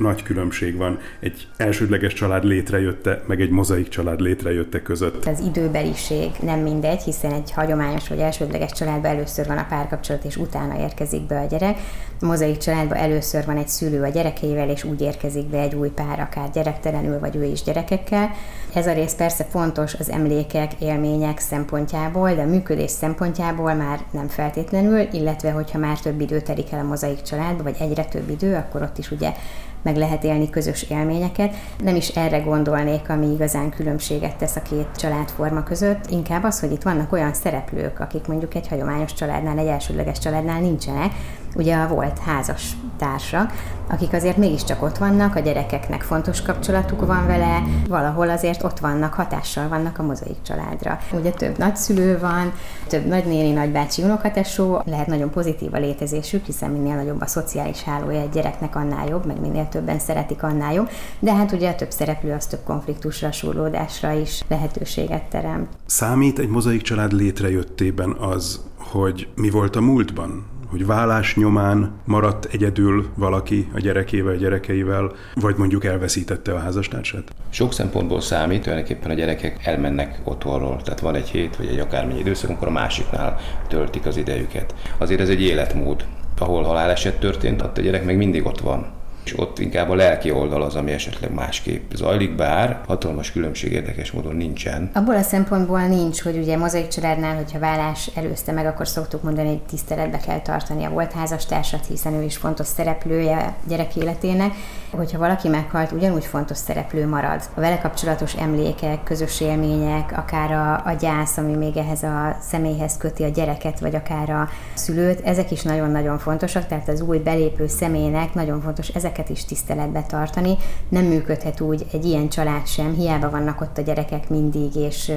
nagy 0.03 0.24
különbség 0.24 0.77
van 0.77 1.00
egy 1.19 1.48
elsődleges 1.57 2.13
család 2.13 2.43
létrejötte, 2.43 3.24
meg 3.27 3.41
egy 3.41 3.50
mozaik 3.50 3.88
család 3.88 4.19
létrejötte 4.19 4.81
között. 4.81 5.25
Az 5.25 5.39
időbeliség 5.39 6.29
nem 6.41 6.60
mindegy, 6.60 7.01
hiszen 7.01 7.31
egy 7.31 7.51
hagyományos 7.51 8.07
vagy 8.07 8.19
elsődleges 8.19 8.72
családban 8.72 9.12
először 9.12 9.48
van 9.48 9.57
a 9.57 9.65
párkapcsolat, 9.69 10.24
és 10.24 10.38
utána 10.38 10.79
érkezik 10.79 11.22
be 11.22 11.39
a 11.39 11.45
gyerek. 11.45 11.77
A 12.22 12.25
mozaik 12.25 12.57
családban 12.57 12.98
először 12.98 13.45
van 13.45 13.57
egy 13.57 13.67
szülő 13.67 14.01
a 14.01 14.07
gyerekeivel, 14.07 14.69
és 14.69 14.83
úgy 14.83 15.01
érkezik 15.01 15.45
be 15.45 15.60
egy 15.60 15.75
új 15.75 15.89
pár, 15.89 16.19
akár 16.19 16.50
gyerektelenül, 16.53 17.19
vagy 17.19 17.36
ő 17.36 17.43
is 17.43 17.63
gyerekekkel. 17.63 18.29
Ez 18.73 18.87
a 18.87 18.93
rész 18.93 19.13
persze 19.13 19.43
fontos 19.43 19.93
az 19.93 20.11
emlékek, 20.11 20.73
élmények 20.79 21.39
szempontjából, 21.39 22.33
de 22.33 22.41
a 22.41 22.45
működés 22.45 22.91
szempontjából 22.91 23.73
már 23.73 23.99
nem 24.11 24.27
feltétlenül, 24.27 25.07
illetve 25.11 25.51
hogyha 25.51 25.77
már 25.77 25.99
több 25.99 26.21
idő 26.21 26.41
telik 26.41 26.71
el 26.71 26.79
a 26.79 26.87
mozaik 26.87 27.21
családba, 27.21 27.63
vagy 27.63 27.75
egyre 27.79 28.05
több 28.05 28.29
idő, 28.29 28.55
akkor 28.55 28.81
ott 28.81 28.97
is 28.97 29.11
ugye 29.11 29.33
meg 29.81 29.95
lehet 29.95 30.23
élni 30.23 30.49
közös 30.49 30.83
élményeket. 30.83 31.55
Nem 31.83 31.95
is 31.95 32.07
erre 32.07 32.39
gondolnék, 32.39 33.09
ami 33.09 33.33
igazán 33.33 33.69
különbséget 33.69 34.35
tesz 34.35 34.55
a 34.55 34.61
két 34.61 34.87
családforma 34.95 35.63
között, 35.63 36.09
inkább 36.09 36.43
az, 36.43 36.59
hogy 36.59 36.71
itt 36.71 36.81
vannak 36.81 37.11
olyan 37.11 37.33
szereplők, 37.33 37.99
akik 37.99 38.27
mondjuk 38.27 38.55
egy 38.55 38.67
hagyományos 38.67 39.13
családnál, 39.13 39.57
egy 39.57 39.67
elsődleges 39.67 40.19
családnál 40.19 40.59
nincsenek, 40.59 41.11
ugye 41.55 41.75
a 41.75 41.88
volt 41.88 42.19
házas 42.19 42.72
társak, 42.98 43.51
akik 43.89 44.13
azért 44.13 44.38
mégiscsak 44.38 44.83
ott 44.83 44.98
vannak, 44.98 45.36
a 45.36 45.39
gyerekeknek 45.39 46.01
fontos 46.01 46.41
kapcsolatuk 46.41 47.05
van 47.05 47.27
vele, 47.27 47.63
valahol 47.88 48.29
azért 48.29 48.63
ott 48.63 48.79
vannak, 48.79 49.13
hatással 49.13 49.67
vannak 49.67 50.00
a 50.00 50.03
mozaik 50.03 50.41
családra. 50.41 51.00
Ugye 51.12 51.31
több 51.31 51.57
nagyszülő 51.57 52.19
van, 52.19 52.53
több 52.88 53.05
nagynéni, 53.05 53.51
nagybácsi, 53.51 54.03
unokatesó, 54.03 54.81
lehet 54.86 55.07
nagyon 55.07 55.29
pozitív 55.29 55.74
a 55.74 55.77
létezésük, 55.77 56.45
hiszen 56.45 56.72
minél 56.72 56.95
nagyobb 56.95 57.22
a 57.22 57.27
szociális 57.27 57.83
hálója 57.83 58.19
egy 58.19 58.29
gyereknek, 58.29 58.75
annál 58.75 59.07
jobb, 59.07 59.25
meg 59.25 59.39
minél 59.39 59.67
többen 59.69 60.00
szeretik, 60.00 60.43
annál 60.43 60.74
jobb, 60.74 60.89
de 61.19 61.33
hát 61.33 61.51
ugye 61.51 61.69
a 61.69 61.75
több 61.75 61.91
szereplő 61.91 62.33
az 62.33 62.45
több 62.45 62.63
konfliktusra, 62.63 63.31
súrlódásra 63.31 64.12
is 64.12 64.43
lehetőséget 64.48 65.24
terem. 65.24 65.67
Számít 65.86 66.39
egy 66.39 66.50
mozaik 66.50 66.81
család 66.81 67.13
létrejöttében 67.13 68.12
az, 68.12 68.62
hogy 68.77 69.27
mi 69.36 69.50
volt 69.50 69.75
a 69.75 69.81
múltban? 69.81 70.52
Hogy 70.73 70.85
vállás 70.85 71.35
nyomán 71.35 71.91
maradt 72.05 72.45
egyedül 72.45 73.09
valaki 73.15 73.67
a 73.73 73.79
gyerekével, 73.79 74.33
a 74.33 74.37
gyerekeivel, 74.37 75.11
vagy 75.33 75.55
mondjuk 75.57 75.85
elveszítette 75.85 76.53
a 76.53 76.59
házastársát? 76.59 77.33
Sok 77.49 77.73
szempontból 77.73 78.21
számít, 78.21 78.61
tulajdonképpen 78.61 79.11
a 79.11 79.13
gyerekek 79.13 79.65
elmennek 79.65 80.19
otthonról, 80.23 80.81
tehát 80.81 80.99
van 80.99 81.15
egy 81.15 81.29
hét 81.29 81.55
vagy 81.55 81.67
egy 81.67 81.79
akármennyi 81.79 82.19
időszak, 82.19 82.49
amikor 82.49 82.67
a 82.67 82.71
másiknál 82.71 83.39
töltik 83.67 84.05
az 84.05 84.17
idejüket. 84.17 84.75
Azért 84.97 85.19
ez 85.19 85.29
egy 85.29 85.41
életmód. 85.41 86.05
Ahol 86.37 86.63
haláleset 86.63 87.19
történt, 87.19 87.61
ott 87.61 87.77
a 87.77 87.81
gyerek 87.81 88.05
még 88.05 88.17
mindig 88.17 88.45
ott 88.45 88.59
van 88.59 89.02
és 89.25 89.39
ott 89.39 89.59
inkább 89.59 89.89
a 89.89 89.95
lelki 89.95 90.31
oldal 90.31 90.61
az, 90.61 90.75
ami 90.75 90.91
esetleg 90.91 91.33
másképp 91.33 91.91
zajlik, 91.93 92.35
bár 92.35 92.81
hatalmas 92.87 93.31
különbség 93.31 93.71
érdekes 93.71 94.11
módon 94.11 94.35
nincsen. 94.35 94.89
Abból 94.93 95.15
a 95.15 95.21
szempontból 95.21 95.81
nincs, 95.81 96.21
hogy 96.21 96.37
ugye 96.37 96.57
mozaik 96.57 96.87
családnál, 96.87 97.35
hogyha 97.35 97.59
vállás 97.59 98.09
előzte 98.15 98.51
meg, 98.51 98.65
akkor 98.65 98.87
szoktuk 98.87 99.23
mondani, 99.23 99.47
hogy 99.47 99.61
tiszteletbe 99.61 100.17
kell 100.17 100.41
tartani 100.41 100.83
a 100.83 100.89
volt 100.89 101.11
házastársat, 101.11 101.85
hiszen 101.85 102.13
ő 102.13 102.23
is 102.23 102.37
fontos 102.37 102.67
szereplője 102.67 103.55
gyerek 103.67 103.95
életének. 103.95 104.53
Hogyha 104.91 105.17
valaki 105.17 105.47
meghalt, 105.47 105.91
ugyanúgy 105.91 106.25
fontos 106.25 106.57
szereplő 106.57 107.07
marad. 107.07 107.41
A 107.53 107.59
vele 107.59 107.79
kapcsolatos 107.79 108.35
emlékek, 108.35 109.03
közös 109.03 109.41
élmények, 109.41 110.17
akár 110.17 110.51
a, 110.51 110.73
a 110.85 110.95
gyász, 110.99 111.37
ami 111.37 111.55
még 111.55 111.77
ehhez 111.77 112.03
a 112.03 112.37
személyhez 112.41 112.97
köti 112.97 113.23
a 113.23 113.27
gyereket, 113.27 113.79
vagy 113.79 113.95
akár 113.95 114.29
a 114.29 114.49
szülőt, 114.73 115.21
ezek 115.25 115.51
is 115.51 115.61
nagyon-nagyon 115.61 116.17
fontosak, 116.17 116.67
tehát 116.67 116.87
az 116.87 117.01
új 117.01 117.17
belépő 117.17 117.67
személynek 117.67 118.33
nagyon 118.33 118.61
fontos 118.61 118.87
ezek 118.87 119.12
ezeket 119.13 119.29
is 119.29 119.46
tiszteletbe 119.46 120.01
tartani. 120.01 120.58
Nem 120.89 121.05
működhet 121.05 121.62
úgy 121.62 121.86
egy 121.91 122.05
ilyen 122.05 122.29
család 122.29 122.67
sem, 122.67 122.93
hiába 122.93 123.29
vannak 123.29 123.62
ott 123.62 123.77
a 123.77 123.82
gyerekek 123.82 124.29
mindig, 124.29 124.75
és 124.75 125.12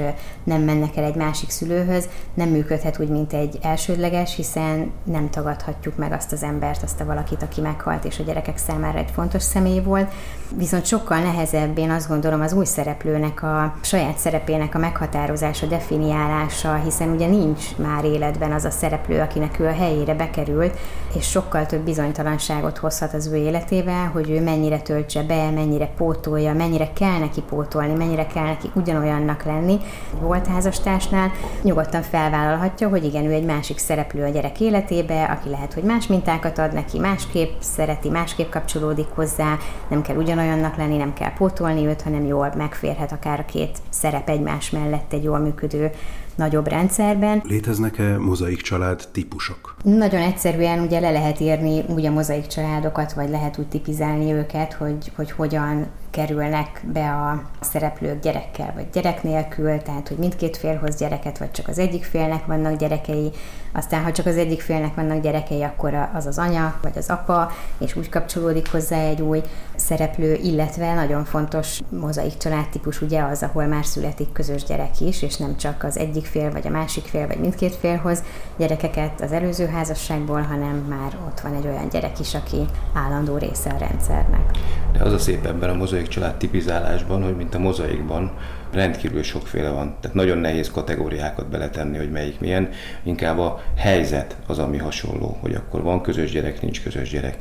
nem 0.45 0.63
mennek 0.63 0.97
el 0.97 1.05
egy 1.05 1.15
másik 1.15 1.51
szülőhöz, 1.51 2.09
nem 2.35 2.49
működhet 2.49 3.01
úgy, 3.01 3.09
mint 3.09 3.33
egy 3.33 3.59
elsődleges, 3.63 4.35
hiszen 4.35 4.91
nem 5.05 5.31
tagadhatjuk 5.31 5.97
meg 5.97 6.13
azt 6.13 6.33
az 6.33 6.43
embert, 6.43 6.83
azt 6.83 7.01
a 7.01 7.05
valakit, 7.05 7.43
aki 7.43 7.61
meghalt, 7.61 8.05
és 8.05 8.19
a 8.19 8.23
gyerekek 8.23 8.59
számára 8.59 8.99
egy 8.99 9.11
fontos 9.11 9.43
személy 9.43 9.81
volt. 9.81 10.13
Viszont 10.57 10.87
sokkal 10.87 11.19
nehezebb, 11.19 11.79
én 11.79 11.91
azt 11.91 12.09
gondolom, 12.09 12.41
az 12.41 12.53
új 12.53 12.65
szereplőnek 12.65 13.43
a 13.43 13.75
saját 13.81 14.19
szerepének 14.19 14.75
a 14.75 14.79
meghatározása, 14.79 15.67
definiálása, 15.67 16.75
hiszen 16.75 17.09
ugye 17.09 17.27
nincs 17.27 17.77
már 17.77 18.05
életben 18.05 18.53
az 18.53 18.65
a 18.65 18.71
szereplő, 18.71 19.21
akinek 19.21 19.59
ő 19.59 19.67
a 19.67 19.73
helyére 19.73 20.15
bekerült, 20.15 20.79
és 21.15 21.31
sokkal 21.31 21.67
több 21.67 21.81
bizonytalanságot 21.81 22.79
hozhat 22.79 23.15
az 23.15 23.27
ő 23.27 23.37
életébe, 23.37 23.86
életével, 23.87 24.11
hogy 24.13 24.31
ő 24.31 24.43
mennyire 24.43 24.81
töltse 24.81 25.23
be, 25.23 25.51
mennyire 25.51 25.87
pótolja, 25.97 26.55
mennyire 26.55 26.93
kell 26.93 27.19
neki 27.19 27.41
pótolni, 27.41 27.95
mennyire 27.95 28.27
kell 28.27 28.45
neki 28.45 28.71
ugyanolyannak 28.75 29.43
lenni. 29.43 29.79
Volt 30.21 30.47
házastársnál 30.47 31.31
nyugodtan 31.63 32.03
felvállalhatja, 32.03 32.89
hogy 32.89 33.05
igen, 33.05 33.25
ő 33.25 33.33
egy 33.33 33.45
másik 33.45 33.79
szereplő 33.79 34.25
a 34.25 34.29
gyerek 34.29 34.61
életébe, 34.61 35.25
aki 35.25 35.49
lehet, 35.49 35.75
hogy 35.75 35.83
más 35.83 36.07
mintákat 36.07 36.59
ad 36.59 36.73
neki, 36.73 36.99
másképp 36.99 37.51
szereti, 37.59 38.09
másképp 38.09 38.51
kapcsolódik 38.51 39.09
hozzá, 39.15 39.57
nem 39.89 40.03
kell 40.03 40.17
ugyanolyannak 40.17 40.77
lenni, 40.77 40.97
nem 40.97 41.13
kell 41.13 41.33
pótolni 41.33 41.87
őt, 41.87 42.03
hanem 42.03 42.27
jól 42.27 42.53
megférhet 42.57 43.13
akár 43.13 43.41
a 43.41 43.45
két 43.45 43.79
szerep 43.89 44.29
egymás 44.29 44.71
mellett 44.71 45.13
egy 45.13 45.25
jól 45.25 45.39
működő 45.39 45.91
nagyobb 46.37 46.69
rendszerben. 46.69 47.43
Léteznek-e 47.45 48.19
mozaik 48.19 48.61
család 48.61 49.09
típusok? 49.13 49.77
Nagyon 49.83 50.21
egyszerűen 50.21 50.79
ugye 50.79 51.01
le 51.01 51.11
lehet 51.11 51.41
írni 51.41 51.85
úgy 51.89 52.07
a 52.07 52.11
mozaik 52.11 52.47
családokat, 52.47 53.13
vagy 53.13 53.29
lehet 53.29 53.59
úgy 53.59 53.69
tipizálni 53.69 54.33
őket, 54.33 54.73
hogy, 54.73 55.13
hogy 55.17 55.31
hogyan 55.31 55.87
kerülnek 56.17 56.85
be 56.93 57.11
a 57.11 57.43
szereplők 57.61 58.21
gyerekkel 58.21 58.73
vagy 58.75 58.87
gyerek 58.93 59.23
nélkül, 59.23 59.83
tehát 59.83 60.09
hogy 60.09 60.17
mindkét 60.17 60.57
fél 60.57 60.79
hoz 60.79 60.97
gyereket, 60.97 61.39
vagy 61.39 61.51
csak 61.51 61.69
az 61.69 61.79
egyik 61.79 62.05
félnek 62.05 62.47
vannak 62.47 62.79
gyerekei, 62.79 63.31
aztán 63.73 64.03
ha 64.03 64.13
csak 64.13 64.27
az 64.27 64.37
egyik 64.37 64.61
félnek 64.61 64.95
vannak 64.95 65.23
gyerekei, 65.23 65.63
akkor 65.63 65.95
az 66.15 66.27
az 66.27 66.39
anya 66.39 66.75
vagy 66.83 66.99
az 66.99 67.11
apa, 67.11 67.51
és 67.79 67.97
úgy 67.97 68.09
kapcsolódik 68.09 68.71
hozzá 68.71 68.99
egy 68.99 69.21
új 69.21 69.41
szereplő, 69.75 70.35
illetve 70.35 70.95
nagyon 70.95 71.25
fontos 71.25 71.81
mozaik 71.89 72.37
családtípus 72.37 73.03
ugye 73.03 73.23
az, 73.23 73.43
ahol 73.43 73.67
már 73.67 73.85
születik 73.85 74.33
közös 74.33 74.65
gyerek 74.65 75.01
is, 75.01 75.23
és 75.23 75.37
nem 75.37 75.57
csak 75.57 75.85
az 75.85 75.99
egyik 75.99 76.27
fél 76.27 76.53
vagy 76.53 76.67
a 76.67 76.71
másik 76.71 77.05
fél 77.05 77.27
vagy 77.27 77.39
mindkét 77.39 77.75
félhoz 77.75 78.23
gyerekeket 78.57 79.21
az 79.21 79.33
előző 79.33 79.67
házasságból, 79.67 80.41
hanem 80.41 80.77
már 80.89 81.19
ott 81.27 81.41
van 81.41 81.55
egy 81.55 81.67
olyan 81.67 81.89
gyerek 81.89 82.21
is, 82.21 82.35
aki 82.35 82.65
állandó 82.95 83.37
része 83.37 83.71
a 83.71 83.79
rendszernek. 83.79 84.51
De 84.93 85.03
az 85.03 85.13
a 85.13 85.19
szép 85.19 85.47
ebben 85.47 85.71
a 85.71 85.75
mozaik 85.75 86.06
mozaik 86.07 86.23
család 86.23 86.39
tipizálásban, 86.39 87.23
hogy 87.23 87.37
mint 87.37 87.55
a 87.55 87.59
mozaikban 87.59 88.31
rendkívül 88.73 89.23
sokféle 89.23 89.69
van. 89.69 89.97
Tehát 90.01 90.17
nagyon 90.17 90.39
nehéz 90.39 90.71
kategóriákat 90.71 91.49
beletenni, 91.49 91.97
hogy 91.97 92.11
melyik 92.11 92.41
milyen. 92.41 92.69
Inkább 93.03 93.39
a 93.39 93.63
helyzet 93.77 94.37
az, 94.47 94.59
ami 94.59 94.79
hasonló, 94.79 95.39
hogy 95.41 95.55
akkor 95.55 95.83
van 95.83 96.03
közös 96.03 96.31
gyerek, 96.31 96.63
nincs 96.63 96.83
közös 96.83 97.11
gyerek 97.11 97.39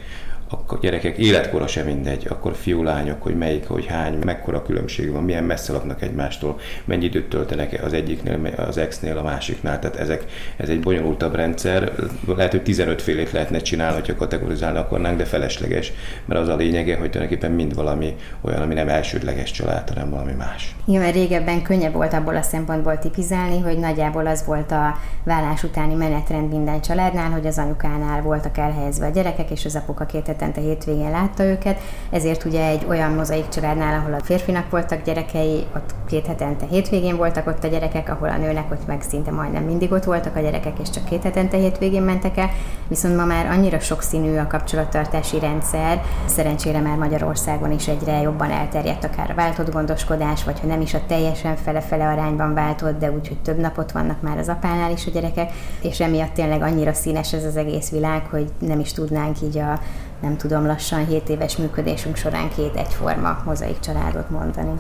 a 0.68 0.78
gyerekek 0.82 1.18
életkora 1.18 1.68
sem 1.68 1.86
mindegy, 1.86 2.28
akkor 2.30 2.56
fiú, 2.56 2.84
lányok, 2.84 3.22
hogy 3.22 3.38
melyik, 3.38 3.68
hogy 3.68 3.86
hány, 3.86 4.18
mekkora 4.26 4.62
különbség 4.62 5.12
van, 5.12 5.24
milyen 5.24 5.44
messze 5.44 5.74
laknak 5.74 6.02
egymástól, 6.02 6.60
mennyi 6.86 7.06
időt 7.06 7.30
töltenek 7.30 7.84
az 7.84 7.94
egyiknél, 7.94 8.54
az 8.58 8.78
exnél, 8.78 9.18
a 9.18 9.24
másiknál. 9.24 9.80
Tehát 9.80 9.96
ezek, 9.96 10.26
ez 10.58 10.70
egy 10.70 10.80
bonyolultabb 10.80 11.36
rendszer. 11.36 11.92
Lehet, 12.36 12.52
hogy 12.52 12.64
15 12.64 13.02
félét 13.02 13.32
lehetne 13.32 13.60
csinálni, 13.60 13.96
hogyha 13.96 14.16
kategorizálni 14.16 14.78
akarnánk, 14.78 15.18
de 15.18 15.26
felesleges, 15.26 15.92
mert 16.26 16.40
az 16.40 16.48
a 16.48 16.56
lényege, 16.56 16.98
hogy 16.98 17.10
tulajdonképpen 17.10 17.52
mind 17.52 17.76
valami 17.76 18.16
olyan, 18.42 18.62
ami 18.62 18.74
nem 18.74 18.90
elsődleges 18.90 19.52
család, 19.52 19.90
hanem 19.90 20.10
valami 20.10 20.34
más. 20.34 20.76
Igen, 20.86 21.02
mert 21.02 21.16
régebben 21.16 21.62
könnyebb 21.62 21.94
volt 21.94 22.14
abból 22.14 22.36
a 22.36 22.42
szempontból 22.42 23.00
tipizálni, 23.00 23.60
hogy 23.60 23.78
nagyjából 23.78 24.28
az 24.28 24.46
volt 24.46 24.72
a 24.72 24.98
vállás 25.24 25.64
utáni 25.64 25.94
menetrend 25.94 26.52
minden 26.52 26.82
családnál, 26.82 27.30
hogy 27.30 27.46
az 27.46 27.58
anyukánál 27.58 28.22
voltak 28.22 28.58
elhelyezve 28.58 29.06
a 29.06 29.10
gyerekek, 29.10 29.52
és 29.52 29.66
az 29.66 29.76
apuka 29.76 30.06
két 30.06 30.28
hetente 30.46 30.70
hétvégén 30.70 31.12
látta 31.12 31.44
őket, 31.44 31.80
ezért 32.10 32.46
ugye 32.46 32.66
egy 32.66 32.86
olyan 32.90 33.12
mozaik 33.12 33.50
családnál, 33.50 34.00
ahol 34.00 34.14
a 34.14 34.24
férfinak 34.24 34.70
voltak 34.70 35.04
gyerekei, 35.04 35.66
ott 35.76 35.96
két 36.08 36.26
hetente 36.26 36.66
hétvégén 36.70 37.18
voltak 37.18 37.48
ott 37.48 37.64
a 37.64 37.68
gyerekek, 37.68 38.10
ahol 38.10 38.30
a 38.30 38.38
nőnek 38.38 38.72
ott 38.72 38.88
meg 38.88 39.02
szinte 39.02 39.32
majdnem 39.32 39.64
mindig 39.64 39.92
ott 39.92 40.04
voltak 40.04 40.36
a 40.36 40.40
gyerekek, 40.40 40.80
és 40.80 40.90
csak 40.90 41.06
két 41.06 41.24
hetente 41.24 41.58
hétvégén 41.58 42.02
mentek 42.02 42.38
el, 42.38 42.50
viszont 42.88 43.16
ma 43.16 43.26
már 43.26 43.46
annyira 43.46 43.80
sokszínű 43.80 44.38
a 44.38 44.48
kapcsolattartási 44.48 45.40
rendszer, 45.40 46.02
szerencsére 46.26 46.80
már 46.80 46.98
Magyarországon 46.98 47.72
is 47.72 47.88
egyre 47.88 48.22
jobban 48.22 48.52
elterjedt 48.52 49.04
akár 49.04 49.32
a 49.32 49.36
váltott 49.36 49.72
gondoskodás, 49.72 50.44
vagy 50.44 50.60
ha 50.60 50.68
nem 50.68 50.82
is 50.82 50.94
a 50.94 51.06
teljesen 51.08 51.56
fele-fele 51.56 52.08
arányban 52.08 52.54
váltott, 52.54 53.00
de 53.00 53.12
úgy, 53.12 53.28
hogy 53.28 53.38
több 53.38 53.58
napot 53.58 53.92
vannak 53.92 54.22
már 54.22 54.38
az 54.38 54.48
apánál 54.50 54.92
is 54.92 55.08
a 55.08 55.12
gyerekek, 55.12 55.52
és 55.82 56.00
emiatt 56.00 56.34
tényleg 56.34 56.62
annyira 56.62 56.94
színes 56.94 57.34
ez 57.34 57.44
az 57.44 57.58
egész 57.58 57.90
világ, 57.90 58.26
hogy 58.30 58.52
nem 58.60 58.80
is 58.80 58.94
tudnánk 58.94 59.42
így 59.42 59.58
a 59.58 59.80
nem 60.22 60.38
tudom, 60.38 60.66
lassan 60.66 61.06
7 61.06 61.30
éves 61.30 61.58
működésünk 61.58 62.16
során 62.16 62.50
két 62.50 62.76
egyforma 62.76 63.42
mozaik 63.46 63.80
családot 63.80 64.30
mondani. 64.30 64.80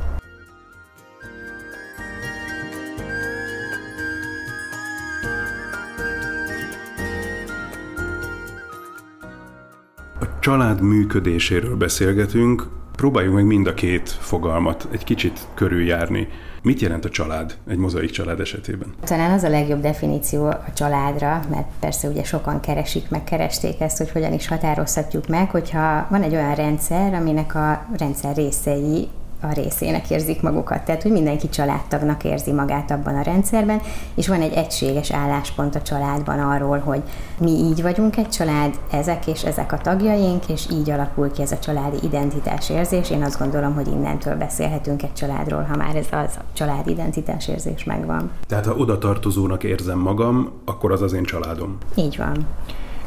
A 10.19 10.39
család 10.39 10.81
működéséről 10.81 11.75
beszélgetünk, 11.75 12.67
próbáljuk 12.95 13.33
meg 13.33 13.45
mind 13.45 13.67
a 13.67 13.73
két 13.73 14.09
fogalmat 14.09 14.87
egy 14.91 15.03
kicsit 15.03 15.39
körüljárni. 15.53 16.27
Mit 16.65 16.79
jelent 16.79 17.05
a 17.05 17.09
család 17.09 17.57
egy 17.67 17.77
mozaik 17.77 18.09
család 18.09 18.39
esetében? 18.39 18.93
Talán 19.03 19.31
az 19.31 19.43
a 19.43 19.49
legjobb 19.49 19.81
definíció 19.81 20.45
a 20.45 20.63
családra, 20.75 21.41
mert 21.49 21.67
persze 21.79 22.07
ugye 22.07 22.23
sokan 22.23 22.59
keresik, 22.59 23.09
meg 23.09 23.23
keresték 23.23 23.81
ezt, 23.81 23.97
hogy 23.97 24.11
hogyan 24.11 24.33
is 24.33 24.47
határozhatjuk 24.47 25.27
meg, 25.27 25.49
hogyha 25.49 26.07
van 26.09 26.21
egy 26.21 26.33
olyan 26.33 26.55
rendszer, 26.55 27.13
aminek 27.13 27.55
a 27.55 27.85
rendszer 27.97 28.35
részei 28.35 29.07
a 29.45 29.53
részének 29.53 30.09
érzik 30.09 30.41
magukat. 30.41 30.85
Tehát, 30.85 31.01
hogy 31.01 31.11
mindenki 31.11 31.49
családtagnak 31.49 32.23
érzi 32.23 32.51
magát 32.51 32.91
abban 32.91 33.15
a 33.15 33.21
rendszerben, 33.21 33.81
és 34.15 34.27
van 34.27 34.41
egy 34.41 34.53
egységes 34.53 35.11
álláspont 35.11 35.75
a 35.75 35.81
családban 35.81 36.39
arról, 36.39 36.79
hogy 36.79 37.01
mi 37.39 37.51
így 37.51 37.81
vagyunk 37.81 38.17
egy 38.17 38.29
család, 38.29 38.79
ezek 38.91 39.27
és 39.27 39.43
ezek 39.43 39.71
a 39.71 39.77
tagjaink, 39.77 40.49
és 40.49 40.65
így 40.71 40.89
alakul 40.89 41.31
ki 41.31 41.41
ez 41.41 41.51
a 41.51 41.59
családi 41.59 41.97
identitás 42.03 42.69
érzés. 42.69 43.09
Én 43.09 43.23
azt 43.23 43.39
gondolom, 43.39 43.73
hogy 43.73 43.87
innentől 43.87 44.35
beszélhetünk 44.35 45.03
egy 45.03 45.13
családról, 45.13 45.63
ha 45.63 45.75
már 45.75 45.95
ez 45.95 46.07
az 46.11 46.39
család 46.53 46.87
identitás 46.87 47.47
érzés 47.47 47.83
megvan. 47.83 48.31
Tehát 48.47 48.65
ha 48.65 48.73
oda 48.73 48.97
tartozónak 48.97 49.63
érzem 49.63 49.99
magam, 49.99 50.51
akkor 50.65 50.91
az 50.91 51.01
az 51.01 51.13
én 51.13 51.23
családom. 51.23 51.77
Így 51.95 52.17
van. 52.17 52.47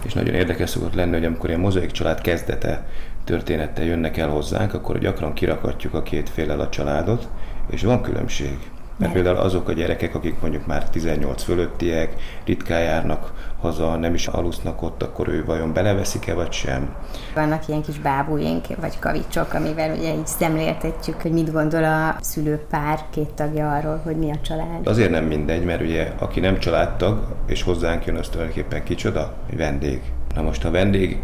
És 0.02 0.12
nagyon 0.12 0.34
érdekes 0.34 0.70
szokott 0.70 0.94
lenni, 0.94 1.12
hogy 1.12 1.24
amikor 1.24 1.50
a 1.50 1.58
mozaik 1.58 1.90
család 1.90 2.20
kezdete 2.20 2.86
történettel 3.28 3.84
jönnek 3.84 4.16
el 4.16 4.28
hozzánk, 4.28 4.74
akkor 4.74 4.98
gyakran 4.98 5.32
kirakatjuk 5.32 5.94
a 5.94 6.02
két 6.02 6.28
félel 6.28 6.60
a 6.60 6.68
családot, 6.68 7.28
és 7.70 7.82
van 7.82 8.02
különbség. 8.02 8.58
Mert 8.96 9.12
például 9.12 9.36
azok 9.36 9.68
a 9.68 9.72
gyerekek, 9.72 10.14
akik 10.14 10.40
mondjuk 10.40 10.66
már 10.66 10.90
18 10.90 11.42
fölöttiek, 11.42 12.14
ritkán 12.44 12.80
járnak 12.80 13.32
haza, 13.60 13.96
nem 13.96 14.14
is 14.14 14.26
alusznak 14.26 14.82
ott, 14.82 15.02
akkor 15.02 15.28
ő 15.28 15.44
vajon 15.44 15.72
beleveszik-e 15.72 16.34
vagy 16.34 16.52
sem? 16.52 16.94
Vannak 17.34 17.68
ilyen 17.68 17.82
kis 17.82 17.98
bábúink, 17.98 18.66
vagy 18.80 18.98
kavicsok, 18.98 19.54
amivel 19.54 19.96
ugye 19.96 20.14
így 20.14 20.26
szemléltetjük, 20.26 21.22
hogy 21.22 21.32
mit 21.32 21.52
gondol 21.52 21.84
a 21.84 22.16
szülőpár 22.20 23.00
két 23.10 23.30
tagja 23.30 23.72
arról, 23.72 24.00
hogy 24.04 24.16
mi 24.16 24.30
a 24.30 24.40
család. 24.42 24.86
Azért 24.86 25.10
nem 25.10 25.24
mindegy, 25.24 25.64
mert 25.64 25.82
ugye 25.82 26.12
aki 26.18 26.40
nem 26.40 26.58
családtag, 26.58 27.36
és 27.46 27.62
hozzánk 27.62 28.04
jön, 28.04 28.16
az 28.16 28.28
tulajdonképpen 28.28 28.82
kicsoda? 28.82 29.34
Vendég. 29.56 30.00
Na 30.34 30.42
most 30.42 30.64
a 30.64 30.70
vendég 30.70 31.20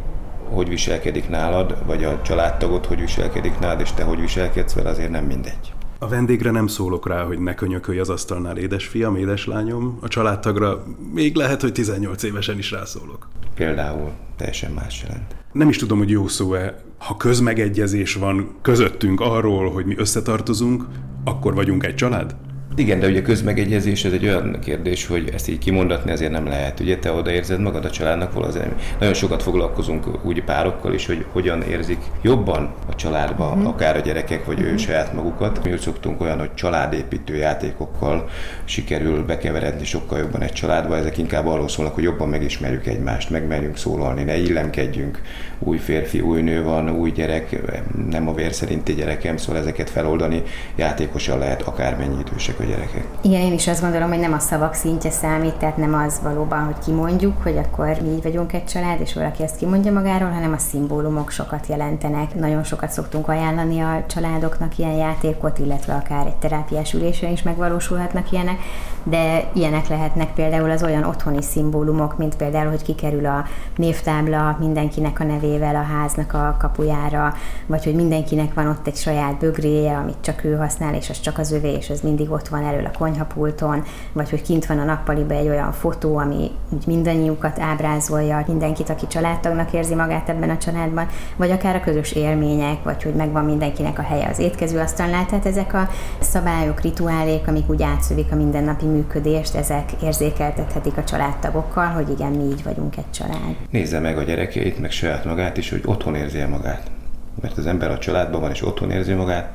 hogy 0.51 0.69
viselkedik 0.69 1.29
nálad, 1.29 1.87
vagy 1.87 2.05
a 2.05 2.23
családtagod 2.23 2.87
hogy 2.87 3.01
viselkedik 3.01 3.59
nálad, 3.59 3.81
és 3.81 3.93
te 3.93 4.03
hogy 4.03 4.21
viselkedsz 4.21 4.73
vele, 4.75 4.89
azért 4.89 5.11
nem 5.11 5.25
mindegy. 5.25 5.73
A 5.99 6.09
vendégre 6.09 6.51
nem 6.51 6.67
szólok 6.67 7.09
rá, 7.09 7.23
hogy 7.23 7.39
ne 7.39 7.55
könyökölj 7.55 7.99
az 7.99 8.09
asztalnál 8.09 8.57
édesfiam, 8.57 9.17
édeslányom. 9.17 9.99
A 10.01 10.09
családtagra 10.09 10.85
még 11.13 11.37
lehet, 11.37 11.61
hogy 11.61 11.73
18 11.73 12.23
évesen 12.23 12.59
is 12.59 12.71
rászólok. 12.71 13.29
Például 13.55 14.11
teljesen 14.37 14.73
más 14.73 15.03
jelent. 15.03 15.37
Nem 15.53 15.69
is 15.69 15.77
tudom, 15.77 15.99
hogy 15.99 16.11
jó 16.11 16.29
szó-e. 16.29 16.83
Ha 16.99 17.17
közmegegyezés 17.17 18.15
van 18.15 18.57
közöttünk 18.63 19.21
arról, 19.21 19.71
hogy 19.71 19.85
mi 19.85 19.95
összetartozunk, 19.97 20.85
akkor 21.25 21.55
vagyunk 21.55 21.85
egy 21.85 21.95
család? 21.95 22.37
Igen, 22.77 23.01
de 23.01 23.07
ugye 23.07 23.23
közmegegyezés 23.23 24.05
ez 24.05 24.13
egy 24.13 24.25
olyan 24.25 24.59
kérdés, 24.61 25.07
hogy 25.07 25.31
ezt 25.35 25.49
így 25.49 25.59
kimondatni 25.59 26.11
azért 26.11 26.31
nem 26.31 26.47
lehet. 26.47 26.81
Ugye 26.81 26.99
te 26.99 27.13
odaérzed 27.13 27.61
magad 27.61 27.85
a 27.85 27.91
családnak, 27.91 28.33
valószínűleg 28.33 28.75
nagyon 28.99 29.15
sokat 29.15 29.43
foglalkozunk 29.43 30.25
úgy 30.25 30.43
párokkal 30.43 30.95
is, 30.95 31.07
hogy 31.07 31.25
hogyan 31.33 31.63
érzik 31.63 31.99
jobban 32.23 32.75
a 32.87 32.95
családba, 32.95 33.57
mm. 33.57 33.65
akár 33.65 33.97
a 33.97 34.01
gyerekek, 34.01 34.45
vagy 34.45 34.61
mm. 34.61 34.65
ő 34.65 34.69
mhm. 34.69 34.77
saját 34.77 35.13
magukat. 35.13 35.65
Mi 35.65 35.73
úgy 35.73 35.79
szoktunk 35.79 36.21
olyan, 36.21 36.39
hogy 36.39 36.55
családépítő 36.55 37.37
játékokkal 37.37 38.29
sikerül 38.65 39.25
bekeveredni 39.25 39.85
sokkal 39.85 40.19
jobban 40.19 40.43
egy 40.43 40.53
családba. 40.53 40.97
Ezek 40.97 41.19
inkább 41.19 41.47
arról 41.47 41.69
szólnak, 41.69 41.95
hogy 41.95 42.05
jobban 42.05 42.29
megismerjük 42.29 42.87
egymást, 42.87 43.31
megmerjünk 43.31 43.77
szólalni, 43.77 44.23
ne 44.23 44.37
illemkedjünk. 44.37 45.21
Új 45.59 45.79
férfi, 45.79 46.21
új 46.21 46.43
nő 46.43 46.63
van, 46.63 46.91
új 46.91 47.11
gyerek, 47.11 47.61
nem 48.11 48.29
a 48.29 48.35
vér 48.35 48.53
szerinti 48.53 48.95
gyerekem, 48.95 49.37
szóval 49.37 49.61
ezeket 49.61 49.91
feloldani 49.91 50.43
játékosan 50.77 51.39
lehet 51.39 51.63
akármennyi 51.63 52.19
idősek 52.29 52.63
a 52.65 52.67
gyerekek. 52.67 53.05
Igen, 53.21 53.41
én 53.41 53.53
is 53.53 53.69
azt 53.69 53.81
gondolom, 53.81 54.09
hogy 54.09 54.19
nem 54.19 54.33
a 54.33 54.39
szavak 54.39 54.75
szintje 54.75 55.11
számít, 55.11 55.55
tehát 55.55 55.77
nem 55.77 55.95
az 55.95 56.21
valóban, 56.23 56.65
hogy 56.65 56.79
kimondjuk, 56.85 57.43
hogy 57.43 57.57
akkor 57.57 57.97
mi 58.03 58.09
így 58.09 58.23
vagyunk 58.23 58.53
egy 58.53 58.65
család, 58.65 59.01
és 59.01 59.15
valaki 59.15 59.43
ezt 59.43 59.57
kimondja 59.57 59.93
magáról, 59.93 60.31
hanem 60.31 60.53
a 60.53 60.59
szimbólumok 60.59 61.31
sokat 61.31 61.67
jelentenek. 61.67 62.35
Nagyon 62.35 62.65
sokat 62.65 62.91
szoktunk 62.91 63.29
ajánlani 63.29 63.81
a 63.81 64.05
családoknak 64.07 64.79
ilyen 64.79 64.95
játékot, 64.95 65.59
illetve 65.59 65.95
akár 65.95 66.27
egy 66.27 66.37
terápiás 66.37 66.93
ülésre 66.93 67.31
is 67.31 67.43
megvalósulhatnak 67.43 68.33
ilyenek, 68.33 68.59
de 69.03 69.51
ilyenek 69.55 69.89
lehetnek 69.89 70.33
például 70.35 70.71
az 70.71 70.83
olyan 70.83 71.05
otthoni 71.05 71.43
szimbólumok, 71.43 72.19
mint 72.19 72.37
például, 72.37 72.71
hogy 72.71 72.83
kikerül 72.83 73.27
a 73.27 73.45
névtábla 73.77 74.57
mindenkinek 74.61 75.21
a 75.21 75.25
nevével 75.25 75.75
a 75.75 75.83
háznak 75.83 76.33
a 76.33 76.57
kapujára, 76.59 77.35
vagy 77.67 77.85
hogy 77.85 77.95
mindenkinek 77.95 78.55
van 78.55 78.67
ott 78.67 78.87
egy 78.87 78.97
saját 78.97 79.39
bögréje, 79.39 79.97
amit 79.97 80.21
csak 80.21 80.45
ő 80.45 80.57
használ, 80.57 80.95
és 80.95 81.11
az 81.11 81.21
csak 81.21 81.39
az 81.39 81.53
övé, 81.53 81.73
és 81.73 81.91
az 81.91 82.01
mindig 82.01 82.31
ott 82.31 82.49
van 82.55 82.65
elől 82.65 82.85
a 82.85 82.99
konyhapulton, 82.99 83.83
vagy 84.13 84.31
hogy 84.31 84.43
kint 84.43 84.67
van 84.67 84.79
a 84.79 84.85
nappaliba 84.85 85.35
egy 85.35 85.49
olyan 85.49 85.73
fotó, 85.73 86.17
ami 86.17 86.51
úgy 86.69 86.87
mindannyiukat 86.87 87.59
ábrázolja, 87.59 88.45
mindenkit, 88.47 88.89
aki 88.89 89.07
családtagnak 89.07 89.73
érzi 89.73 89.95
magát 89.95 90.29
ebben 90.29 90.51
a 90.51 90.59
családban, 90.59 91.07
vagy 91.37 91.51
akár 91.51 91.77
a 91.77 91.81
közös 91.81 92.13
élmények, 92.13 92.83
vagy 92.83 93.03
hogy 93.03 93.15
megvan 93.15 93.45
mindenkinek 93.45 93.99
a 93.99 94.03
helye 94.03 94.29
az 94.29 94.39
étkezőasztalnál. 94.39 95.27
Tehát 95.27 95.47
ezek 95.47 95.75
a 95.75 95.89
szabályok, 96.21 96.81
rituálék, 96.81 97.49
amik 97.49 97.71
úgy 97.71 97.83
átszövik 97.83 98.33
a 98.33 98.37
mindennapi 98.37 98.87
működést, 98.87 99.55
ezek 99.55 99.93
érzékeltethetik 100.03 100.97
a 100.97 101.05
családtagokkal, 101.05 101.87
hogy 101.87 102.11
igen, 102.11 102.33
mi 102.33 102.45
így 102.45 102.63
vagyunk 102.63 102.97
egy 102.97 103.11
család. 103.11 103.57
Nézze 103.71 103.99
meg 103.99 104.19
a 104.19 104.23
gyerekeit, 104.23 104.81
meg 104.81 104.91
saját 104.91 105.25
magát 105.25 105.57
is, 105.57 105.71
hogy 105.71 105.83
otthon 105.85 106.15
érzi 106.15 106.45
magát. 106.45 106.91
Mert 107.41 107.59
az 107.59 107.67
ember 107.67 107.91
a 107.91 107.99
családban 107.99 108.41
van 108.41 108.51
és 108.51 108.63
otthon 108.67 108.91
érzi 108.91 109.13
magát, 109.13 109.53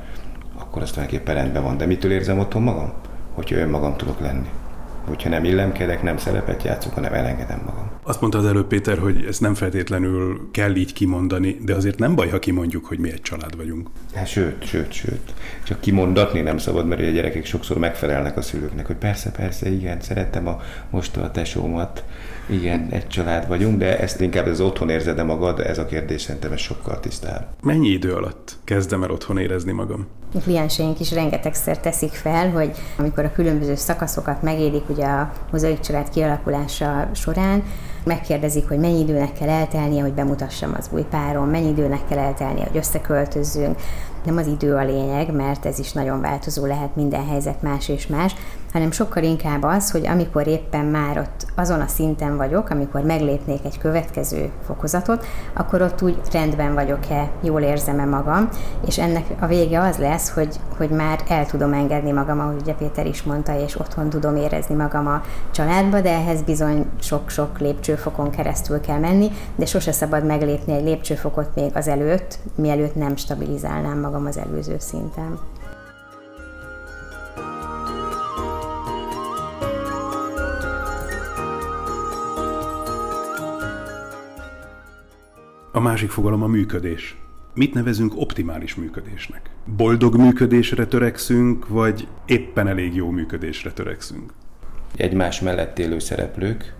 akkor 0.60 0.82
azt 0.82 0.92
tulajdonképpen 0.92 1.34
rendben 1.34 1.62
van. 1.62 1.76
De 1.76 1.86
mitől 1.86 2.12
érzem 2.12 2.38
otthon 2.38 2.62
magam? 2.62 2.92
Hogyha 3.34 3.56
önmagam 3.56 3.96
tudok 3.96 4.20
lenni. 4.20 4.48
Hogyha 5.06 5.28
nem 5.28 5.44
illemkedek, 5.44 6.02
nem 6.02 6.16
szerepet 6.16 6.62
játszok, 6.62 6.94
hanem 6.94 7.12
elengedem 7.12 7.62
magam. 7.66 7.90
Azt 8.02 8.20
mondta 8.20 8.38
az 8.38 8.46
előbb 8.46 8.66
Péter, 8.66 8.98
hogy 8.98 9.24
ezt 9.28 9.40
nem 9.40 9.54
feltétlenül 9.54 10.48
kell 10.50 10.74
így 10.74 10.92
kimondani, 10.92 11.58
de 11.64 11.74
azért 11.74 11.98
nem 11.98 12.14
baj, 12.14 12.28
ha 12.28 12.38
kimondjuk, 12.38 12.86
hogy 12.86 12.98
mi 12.98 13.10
egy 13.10 13.22
család 13.22 13.56
vagyunk. 13.56 13.88
Hát 14.14 14.26
sőt, 14.26 14.64
sőt, 14.64 14.92
sőt. 14.92 15.34
Csak 15.64 15.80
kimondatni 15.80 16.40
nem 16.40 16.58
szabad, 16.58 16.86
mert 16.86 17.00
a 17.00 17.04
gyerekek 17.04 17.44
sokszor 17.44 17.78
megfelelnek 17.78 18.36
a 18.36 18.42
szülőknek, 18.42 18.86
hogy 18.86 18.96
persze, 18.96 19.30
persze, 19.30 19.70
igen, 19.70 20.00
szerettem 20.00 20.46
a 20.46 20.60
most 20.90 21.16
a 21.16 21.30
tesómat, 21.30 22.04
igen, 22.50 22.86
egy 22.90 23.06
család 23.06 23.48
vagyunk, 23.48 23.78
de 23.78 23.98
ezt 23.98 24.20
inkább 24.20 24.46
az 24.46 24.60
otthon 24.60 24.90
érzed 24.90 25.18
-e 25.18 25.22
magad, 25.22 25.60
ez 25.60 25.78
a 25.78 25.86
kérdés 25.86 26.22
szerintem 26.22 26.52
ez 26.52 26.60
sokkal 26.60 27.00
tisztább. 27.00 27.46
Mennyi 27.62 27.88
idő 27.88 28.12
alatt 28.12 28.56
kezdem 28.64 29.02
el 29.02 29.10
otthon 29.10 29.38
érezni 29.38 29.72
magam? 29.72 30.06
A 30.34 30.38
klienseink 30.38 31.00
is 31.00 31.12
rengetegszer 31.12 31.80
teszik 31.80 32.12
fel, 32.12 32.50
hogy 32.50 32.70
amikor 32.96 33.24
a 33.24 33.32
különböző 33.32 33.74
szakaszokat 33.74 34.42
megélik 34.42 34.88
ugye 34.88 35.04
a 35.04 35.32
mozaik 35.50 35.80
család 35.80 36.08
kialakulása 36.08 37.10
során, 37.14 37.62
megkérdezik, 38.04 38.68
hogy 38.68 38.78
mennyi 38.78 38.98
időnek 38.98 39.32
kell 39.32 39.48
eltelnie, 39.48 40.02
hogy 40.02 40.12
bemutassam 40.12 40.74
az 40.78 40.88
új 40.92 41.02
párom, 41.02 41.48
mennyi 41.48 41.68
időnek 41.68 42.06
kell 42.08 42.18
eltelnie, 42.18 42.64
hogy 42.66 42.76
összeköltözzünk. 42.76 43.78
Nem 44.24 44.36
az 44.36 44.46
idő 44.46 44.74
a 44.74 44.84
lényeg, 44.84 45.34
mert 45.34 45.66
ez 45.66 45.78
is 45.78 45.92
nagyon 45.92 46.20
változó 46.20 46.66
lehet, 46.66 46.96
minden 46.96 47.26
helyzet 47.26 47.62
más 47.62 47.88
és 47.88 48.06
más, 48.06 48.34
hanem 48.72 48.90
sokkal 48.90 49.22
inkább 49.22 49.62
az, 49.62 49.90
hogy 49.90 50.06
amikor 50.06 50.46
éppen 50.46 50.84
már 50.84 51.18
ott 51.18 51.46
azon 51.54 51.80
a 51.80 51.86
szinten 51.86 52.36
vagyok, 52.36 52.70
amikor 52.70 53.02
meglépnék 53.02 53.64
egy 53.64 53.78
következő 53.78 54.50
fokozatot, 54.66 55.26
akkor 55.52 55.82
ott 55.82 56.02
úgy 56.02 56.18
rendben 56.32 56.74
vagyok-e, 56.74 57.30
jól 57.40 57.60
érzem-e 57.60 58.04
magam, 58.04 58.48
és 58.86 58.98
ennek 58.98 59.24
a 59.40 59.46
vége 59.46 59.80
az 59.80 59.96
lesz, 59.96 60.30
hogy, 60.30 60.56
hogy 60.76 60.90
már 60.90 61.20
el 61.28 61.46
tudom 61.46 61.72
engedni 61.72 62.10
magam, 62.12 62.40
ahogy 62.40 62.60
ugye 62.60 62.74
Péter 62.74 63.06
is 63.06 63.22
mondta, 63.22 63.60
és 63.60 63.78
otthon 63.78 64.08
tudom 64.08 64.36
érezni 64.36 64.74
magam 64.74 65.06
a 65.06 65.22
családba, 65.50 66.00
de 66.00 66.12
ehhez 66.12 66.42
bizony 66.42 66.86
sok-sok 67.00 67.58
lépcsőfokon 67.58 68.30
keresztül 68.30 68.80
kell 68.80 68.98
menni, 68.98 69.30
de 69.56 69.66
sose 69.66 69.92
szabad 69.92 70.26
meglépni 70.26 70.72
egy 70.72 70.84
lépcsőfokot 70.84 71.54
még 71.54 71.70
az 71.74 71.88
előtt, 71.88 72.38
mielőtt 72.54 72.94
nem 72.94 73.16
stabilizálnám 73.16 74.00
magam 74.00 74.26
az 74.26 74.38
előző 74.38 74.76
szinten. 74.78 75.38
A 85.72 85.80
másik 85.80 86.10
fogalom 86.10 86.42
a 86.42 86.46
működés. 86.46 87.16
Mit 87.54 87.74
nevezünk 87.74 88.12
optimális 88.16 88.74
működésnek? 88.74 89.50
Boldog 89.76 90.16
működésre 90.16 90.86
törekszünk, 90.86 91.68
vagy 91.68 92.08
éppen 92.26 92.68
elég 92.68 92.94
jó 92.94 93.10
működésre 93.10 93.72
törekszünk? 93.72 94.32
Egymás 94.96 95.40
mellett 95.40 95.78
élő 95.78 95.98
szereplők, 95.98 96.74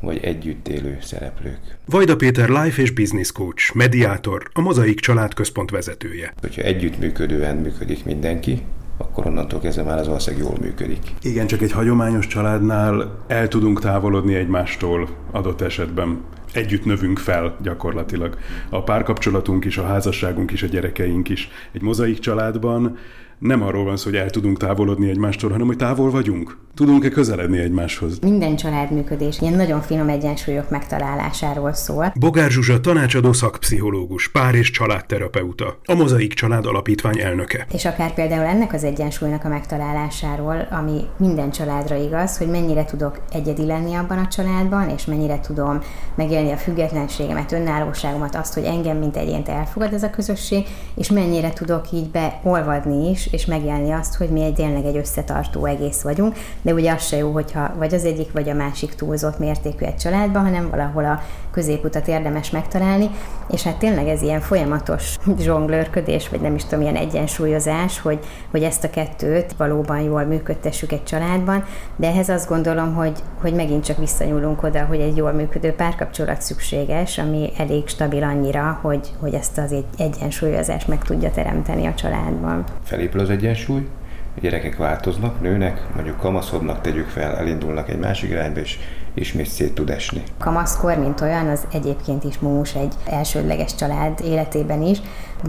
vagy 0.00 0.16
együtt 0.16 0.68
élő 0.68 0.98
szereplők. 1.00 1.76
Vajda 1.86 2.16
Péter 2.16 2.48
Life 2.48 2.82
és 2.82 2.90
Business 2.90 3.32
Coach, 3.32 3.74
mediátor, 3.74 4.42
a 4.52 4.60
Mozaik 4.60 5.00
Családközpont 5.00 5.70
vezetője. 5.70 6.32
Hogyha 6.40 6.62
együttműködően 6.62 7.56
működik 7.56 8.04
mindenki, 8.04 8.62
akkor 9.02 9.26
onnantól 9.26 9.60
kezdve 9.60 9.82
már 9.82 9.98
az 9.98 10.08
ország 10.08 10.38
jól 10.38 10.56
működik. 10.60 11.14
Igen, 11.22 11.46
csak 11.46 11.62
egy 11.62 11.72
hagyományos 11.72 12.26
családnál 12.26 13.18
el 13.26 13.48
tudunk 13.48 13.80
távolodni 13.80 14.34
egymástól 14.34 15.08
adott 15.30 15.60
esetben 15.60 16.20
együtt 16.52 16.84
növünk 16.84 17.18
fel 17.18 17.56
gyakorlatilag. 17.62 18.38
A 18.68 18.82
párkapcsolatunk 18.82 19.64
is, 19.64 19.78
a 19.78 19.86
házasságunk 19.86 20.50
is, 20.50 20.62
a 20.62 20.66
gyerekeink 20.66 21.28
is. 21.28 21.50
Egy 21.72 21.82
mozaik 21.82 22.18
családban 22.18 22.98
nem 23.42 23.62
arról 23.62 23.84
van 23.84 23.96
szó, 23.96 24.10
hogy 24.10 24.18
el 24.18 24.30
tudunk 24.30 24.58
távolodni 24.58 25.08
egymástól, 25.08 25.50
hanem 25.50 25.66
hogy 25.66 25.76
távol 25.76 26.10
vagyunk. 26.10 26.56
Tudunk-e 26.74 27.08
közeledni 27.08 27.58
egymáshoz? 27.58 28.18
Minden 28.18 28.56
családműködés 28.56 29.40
ilyen 29.40 29.54
nagyon 29.54 29.80
finom 29.80 30.08
egyensúlyok 30.08 30.70
megtalálásáról 30.70 31.72
szól. 31.72 32.12
Bogár 32.18 32.50
Zsuzsa 32.50 32.80
tanácsadó 32.80 33.32
szakpszichológus, 33.32 34.28
pár 34.28 34.54
és 34.54 34.70
családterapeuta, 34.70 35.78
a 35.84 35.94
Mozaik 35.94 36.32
Család 36.32 36.66
Alapítvány 36.66 37.20
elnöke. 37.20 37.66
És 37.72 37.84
akár 37.84 38.14
például 38.14 38.44
ennek 38.44 38.72
az 38.72 38.84
egyensúlynak 38.84 39.44
a 39.44 39.48
megtalálásáról, 39.48 40.68
ami 40.70 41.00
minden 41.18 41.50
családra 41.50 41.96
igaz, 41.96 42.38
hogy 42.38 42.48
mennyire 42.48 42.84
tudok 42.84 43.20
egyedi 43.32 43.66
lenni 43.66 43.94
abban 43.94 44.18
a 44.18 44.28
családban, 44.28 44.88
és 44.88 45.04
mennyire 45.04 45.40
tudom 45.40 45.80
megélni 46.14 46.50
a 46.50 46.56
függetlenségemet, 46.56 47.52
önállóságomat, 47.52 48.34
azt, 48.34 48.54
hogy 48.54 48.64
engem 48.64 48.96
mint 48.96 49.16
egyént 49.16 49.48
elfogad 49.48 49.92
ez 49.92 50.02
a 50.02 50.10
közösség, 50.10 50.66
és 50.94 51.10
mennyire 51.10 51.52
tudok 51.52 51.84
így 51.92 52.10
beolvadni 52.10 53.10
is, 53.10 53.28
és 53.32 53.46
megélni 53.46 53.90
azt, 53.90 54.16
hogy 54.16 54.28
mi 54.28 54.42
egy 54.42 54.54
tényleg 54.54 54.84
egy 54.84 54.96
összetartó 54.96 55.64
egész 55.64 56.02
vagyunk, 56.02 56.36
de 56.62 56.72
ugye 56.72 56.92
az 56.92 57.06
se 57.06 57.16
jó, 57.16 57.30
hogyha 57.30 57.74
vagy 57.78 57.94
az 57.94 58.04
egyik, 58.04 58.32
vagy 58.32 58.48
a 58.48 58.54
másik 58.54 58.94
túlzott 58.94 59.38
mértékű 59.38 59.84
egy 59.84 59.96
családban, 59.96 60.42
hanem 60.42 60.70
valahol 60.70 61.04
a 61.04 61.22
középutat 61.50 62.08
érdemes 62.08 62.50
megtalálni, 62.50 63.10
és 63.50 63.62
hát 63.62 63.76
tényleg 63.78 64.08
ez 64.08 64.22
ilyen 64.22 64.40
folyamatos 64.40 65.16
zsonglőrködés, 65.44 66.28
vagy 66.28 66.40
nem 66.40 66.54
is 66.54 66.64
tudom, 66.64 66.80
ilyen 66.80 66.96
egyensúlyozás, 66.96 68.00
hogy, 68.00 68.18
hogy 68.50 68.62
ezt 68.62 68.84
a 68.84 68.90
kettőt 68.90 69.54
valóban 69.56 70.00
jól 70.00 70.24
működtessük 70.24 70.92
egy 70.92 71.04
családban, 71.04 71.64
de 71.96 72.06
ehhez 72.06 72.28
azt 72.28 72.48
gondolom, 72.48 72.94
hogy, 72.94 73.18
hogy 73.40 73.54
megint 73.54 73.84
csak 73.84 73.98
visszanyúlunk 73.98 74.62
oda, 74.62 74.84
hogy 74.84 75.00
egy 75.00 75.16
jól 75.16 75.32
működő 75.32 75.72
párkapcsolat 75.72 76.42
szükséges, 76.42 77.18
ami 77.18 77.50
elég 77.58 77.88
stabil 77.88 78.22
annyira, 78.22 78.78
hogy, 78.82 79.08
hogy 79.20 79.34
ezt 79.34 79.58
az 79.58 79.72
egy 79.72 79.84
egyensúlyozást 79.98 80.88
meg 80.88 81.04
tudja 81.04 81.30
teremteni 81.30 81.86
a 81.86 81.94
családban. 81.94 82.64
Felépül 82.84 83.20
az 83.22 83.30
egyensúly, 83.30 83.88
a 84.36 84.40
gyerekek 84.40 84.76
változnak, 84.76 85.40
nőnek, 85.40 85.80
mondjuk 85.94 86.16
kamaszodnak, 86.16 86.80
tegyük 86.80 87.08
fel, 87.08 87.36
elindulnak 87.36 87.88
egy 87.88 87.98
másik 87.98 88.30
irányba, 88.30 88.60
és 88.60 88.78
ismét 89.14 89.46
szét 89.46 89.74
tud 89.74 89.90
esni. 89.90 90.22
Kamaszkor, 90.38 90.98
mint 90.98 91.20
olyan, 91.20 91.48
az 91.48 91.66
egyébként 91.72 92.24
is 92.24 92.38
múmus 92.38 92.74
egy 92.74 92.94
elsődleges 93.06 93.74
család 93.74 94.20
életében 94.24 94.82
is, 94.82 95.00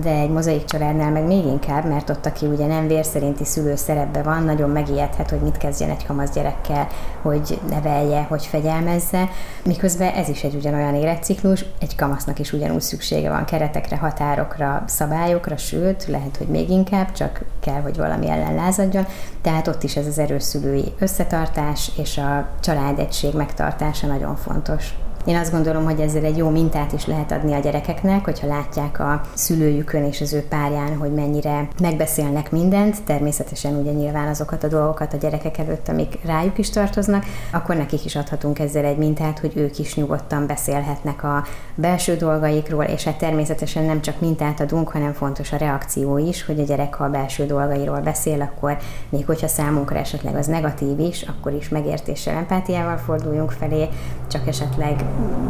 de 0.01 0.09
egy 0.09 0.29
mozaik 0.29 0.65
családnál 0.65 1.11
meg 1.11 1.25
még 1.25 1.45
inkább, 1.45 1.85
mert 1.85 2.09
ott, 2.09 2.25
aki 2.25 2.45
ugye 2.45 2.65
nem 2.65 2.87
vér 2.87 3.05
szerinti 3.05 3.45
szülő 3.45 3.75
szerepbe 3.75 4.21
van, 4.21 4.43
nagyon 4.43 4.69
megijedhet, 4.69 5.29
hogy 5.29 5.39
mit 5.39 5.57
kezdjen 5.57 5.89
egy 5.89 6.05
kamasz 6.05 6.33
gyerekkel, 6.33 6.87
hogy 7.21 7.59
nevelje, 7.69 8.21
hogy 8.21 8.45
fegyelmezze, 8.45 9.29
miközben 9.65 10.13
ez 10.13 10.29
is 10.29 10.43
egy 10.43 10.55
ugyanolyan 10.55 10.95
életciklus, 10.95 11.65
egy 11.79 11.95
kamasznak 11.95 12.39
is 12.39 12.53
ugyanúgy 12.53 12.81
szüksége 12.81 13.29
van 13.29 13.45
keretekre, 13.45 13.97
határokra, 13.97 14.83
szabályokra, 14.87 15.57
sőt, 15.57 16.05
lehet, 16.07 16.37
hogy 16.37 16.47
még 16.47 16.69
inkább, 16.69 17.11
csak 17.11 17.43
kell, 17.59 17.81
hogy 17.81 17.97
valami 17.97 18.29
ellen 18.29 18.55
lázadjon, 18.55 19.05
tehát 19.41 19.67
ott 19.67 19.83
is 19.83 19.95
ez 19.95 20.07
az 20.07 20.19
erős 20.19 20.43
szülői 20.43 20.93
összetartás 20.99 21.91
és 21.97 22.17
a 22.17 22.47
családegység 22.59 23.33
megtartása 23.53 24.07
nagyon 24.07 24.35
fontos. 24.35 24.93
Én 25.25 25.35
azt 25.35 25.51
gondolom, 25.51 25.83
hogy 25.83 25.99
ezzel 25.99 26.23
egy 26.23 26.37
jó 26.37 26.49
mintát 26.49 26.93
is 26.93 27.05
lehet 27.05 27.31
adni 27.31 27.53
a 27.53 27.59
gyerekeknek, 27.59 28.25
hogyha 28.25 28.47
látják 28.47 28.99
a 28.99 29.21
szülőjükön 29.33 30.03
és 30.03 30.21
az 30.21 30.33
ő 30.33 30.45
párján, 30.49 30.97
hogy 30.97 31.13
mennyire 31.13 31.67
megbeszélnek 31.81 32.51
mindent, 32.51 33.03
természetesen 33.03 33.75
ugye 33.75 33.91
nyilván 33.91 34.27
azokat 34.27 34.63
a 34.63 34.67
dolgokat 34.67 35.13
a 35.13 35.17
gyerekek 35.17 35.57
előtt, 35.57 35.87
amik 35.87 36.17
rájuk 36.25 36.57
is 36.57 36.69
tartoznak, 36.69 37.25
akkor 37.51 37.75
nekik 37.75 38.05
is 38.05 38.15
adhatunk 38.15 38.59
ezzel 38.59 38.85
egy 38.85 38.97
mintát, 38.97 39.39
hogy 39.39 39.51
ők 39.55 39.79
is 39.79 39.95
nyugodtan 39.95 40.47
beszélhetnek 40.47 41.23
a 41.23 41.43
belső 41.75 42.15
dolgaikról, 42.15 42.83
és 42.83 43.03
hát 43.03 43.17
természetesen 43.17 43.83
nem 43.83 44.01
csak 44.01 44.19
mintát 44.19 44.59
adunk, 44.59 44.89
hanem 44.89 45.13
fontos 45.13 45.51
a 45.51 45.57
reakció 45.57 46.17
is, 46.17 46.45
hogy 46.45 46.59
a 46.59 46.63
gyerek, 46.63 46.93
ha 46.93 47.03
a 47.03 47.09
belső 47.09 47.45
dolgairól 47.45 47.99
beszél, 47.99 48.41
akkor 48.41 48.77
még 49.09 49.25
hogyha 49.25 49.47
számunkra 49.47 49.97
esetleg 49.97 50.35
az 50.35 50.47
negatív 50.47 50.99
is, 50.99 51.21
akkor 51.21 51.53
is 51.53 51.69
megértéssel, 51.69 52.35
empátiával 52.35 52.97
forduljunk 52.97 53.51
felé, 53.51 53.87
csak 54.27 54.47
esetleg 54.47 55.03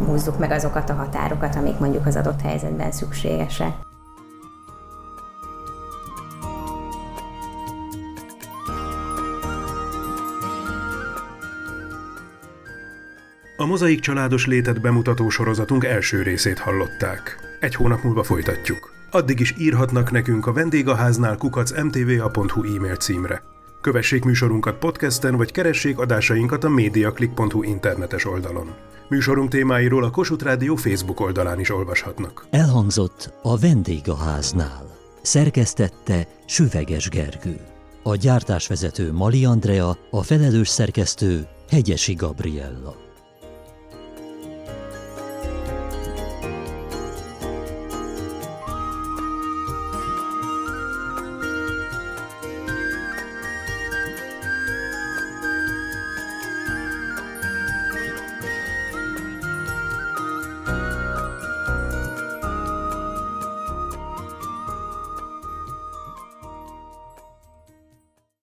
húzzuk 0.06 0.38
meg 0.38 0.50
azokat 0.50 0.90
a 0.90 0.94
határokat, 0.94 1.56
amik 1.56 1.78
mondjuk 1.78 2.06
az 2.06 2.16
adott 2.16 2.40
helyzetben 2.40 2.92
szükségesek. 2.92 3.72
A 13.56 13.66
mozaik 13.66 14.00
családos 14.00 14.46
létet 14.46 14.80
bemutató 14.80 15.28
sorozatunk 15.28 15.84
első 15.84 16.22
részét 16.22 16.58
hallották. 16.58 17.38
Egy 17.60 17.74
hónap 17.74 18.02
múlva 18.02 18.22
folytatjuk. 18.22 18.92
Addig 19.10 19.40
is 19.40 19.54
írhatnak 19.58 20.10
nekünk 20.10 20.46
a 20.46 20.52
vendégháznál 20.52 21.36
kukac 21.36 21.82
mtva.hu 21.82 22.76
e-mail 22.76 22.96
címre. 22.96 23.53
Kövessék 23.84 24.24
műsorunkat 24.24 24.78
podcasten, 24.78 25.36
vagy 25.36 25.52
keressék 25.52 25.98
adásainkat 25.98 26.64
a 26.64 26.68
mediaclick.hu 26.68 27.62
internetes 27.62 28.24
oldalon. 28.24 28.74
Műsorunk 29.08 29.50
témáiról 29.50 30.04
a 30.04 30.10
Kossuth 30.10 30.44
Rádió 30.44 30.76
Facebook 30.76 31.20
oldalán 31.20 31.60
is 31.60 31.70
olvashatnak. 31.70 32.46
Elhangzott 32.50 33.32
a 33.42 33.58
vendégháznál. 33.58 34.96
Szerkesztette 35.22 36.28
Süveges 36.46 37.08
Gergő. 37.08 37.60
A 38.02 38.16
gyártásvezető 38.16 39.12
Mali 39.12 39.44
Andrea, 39.44 39.96
a 40.10 40.22
felelős 40.22 40.68
szerkesztő 40.68 41.46
Hegyesi 41.68 42.14
Gabriella. 42.14 43.03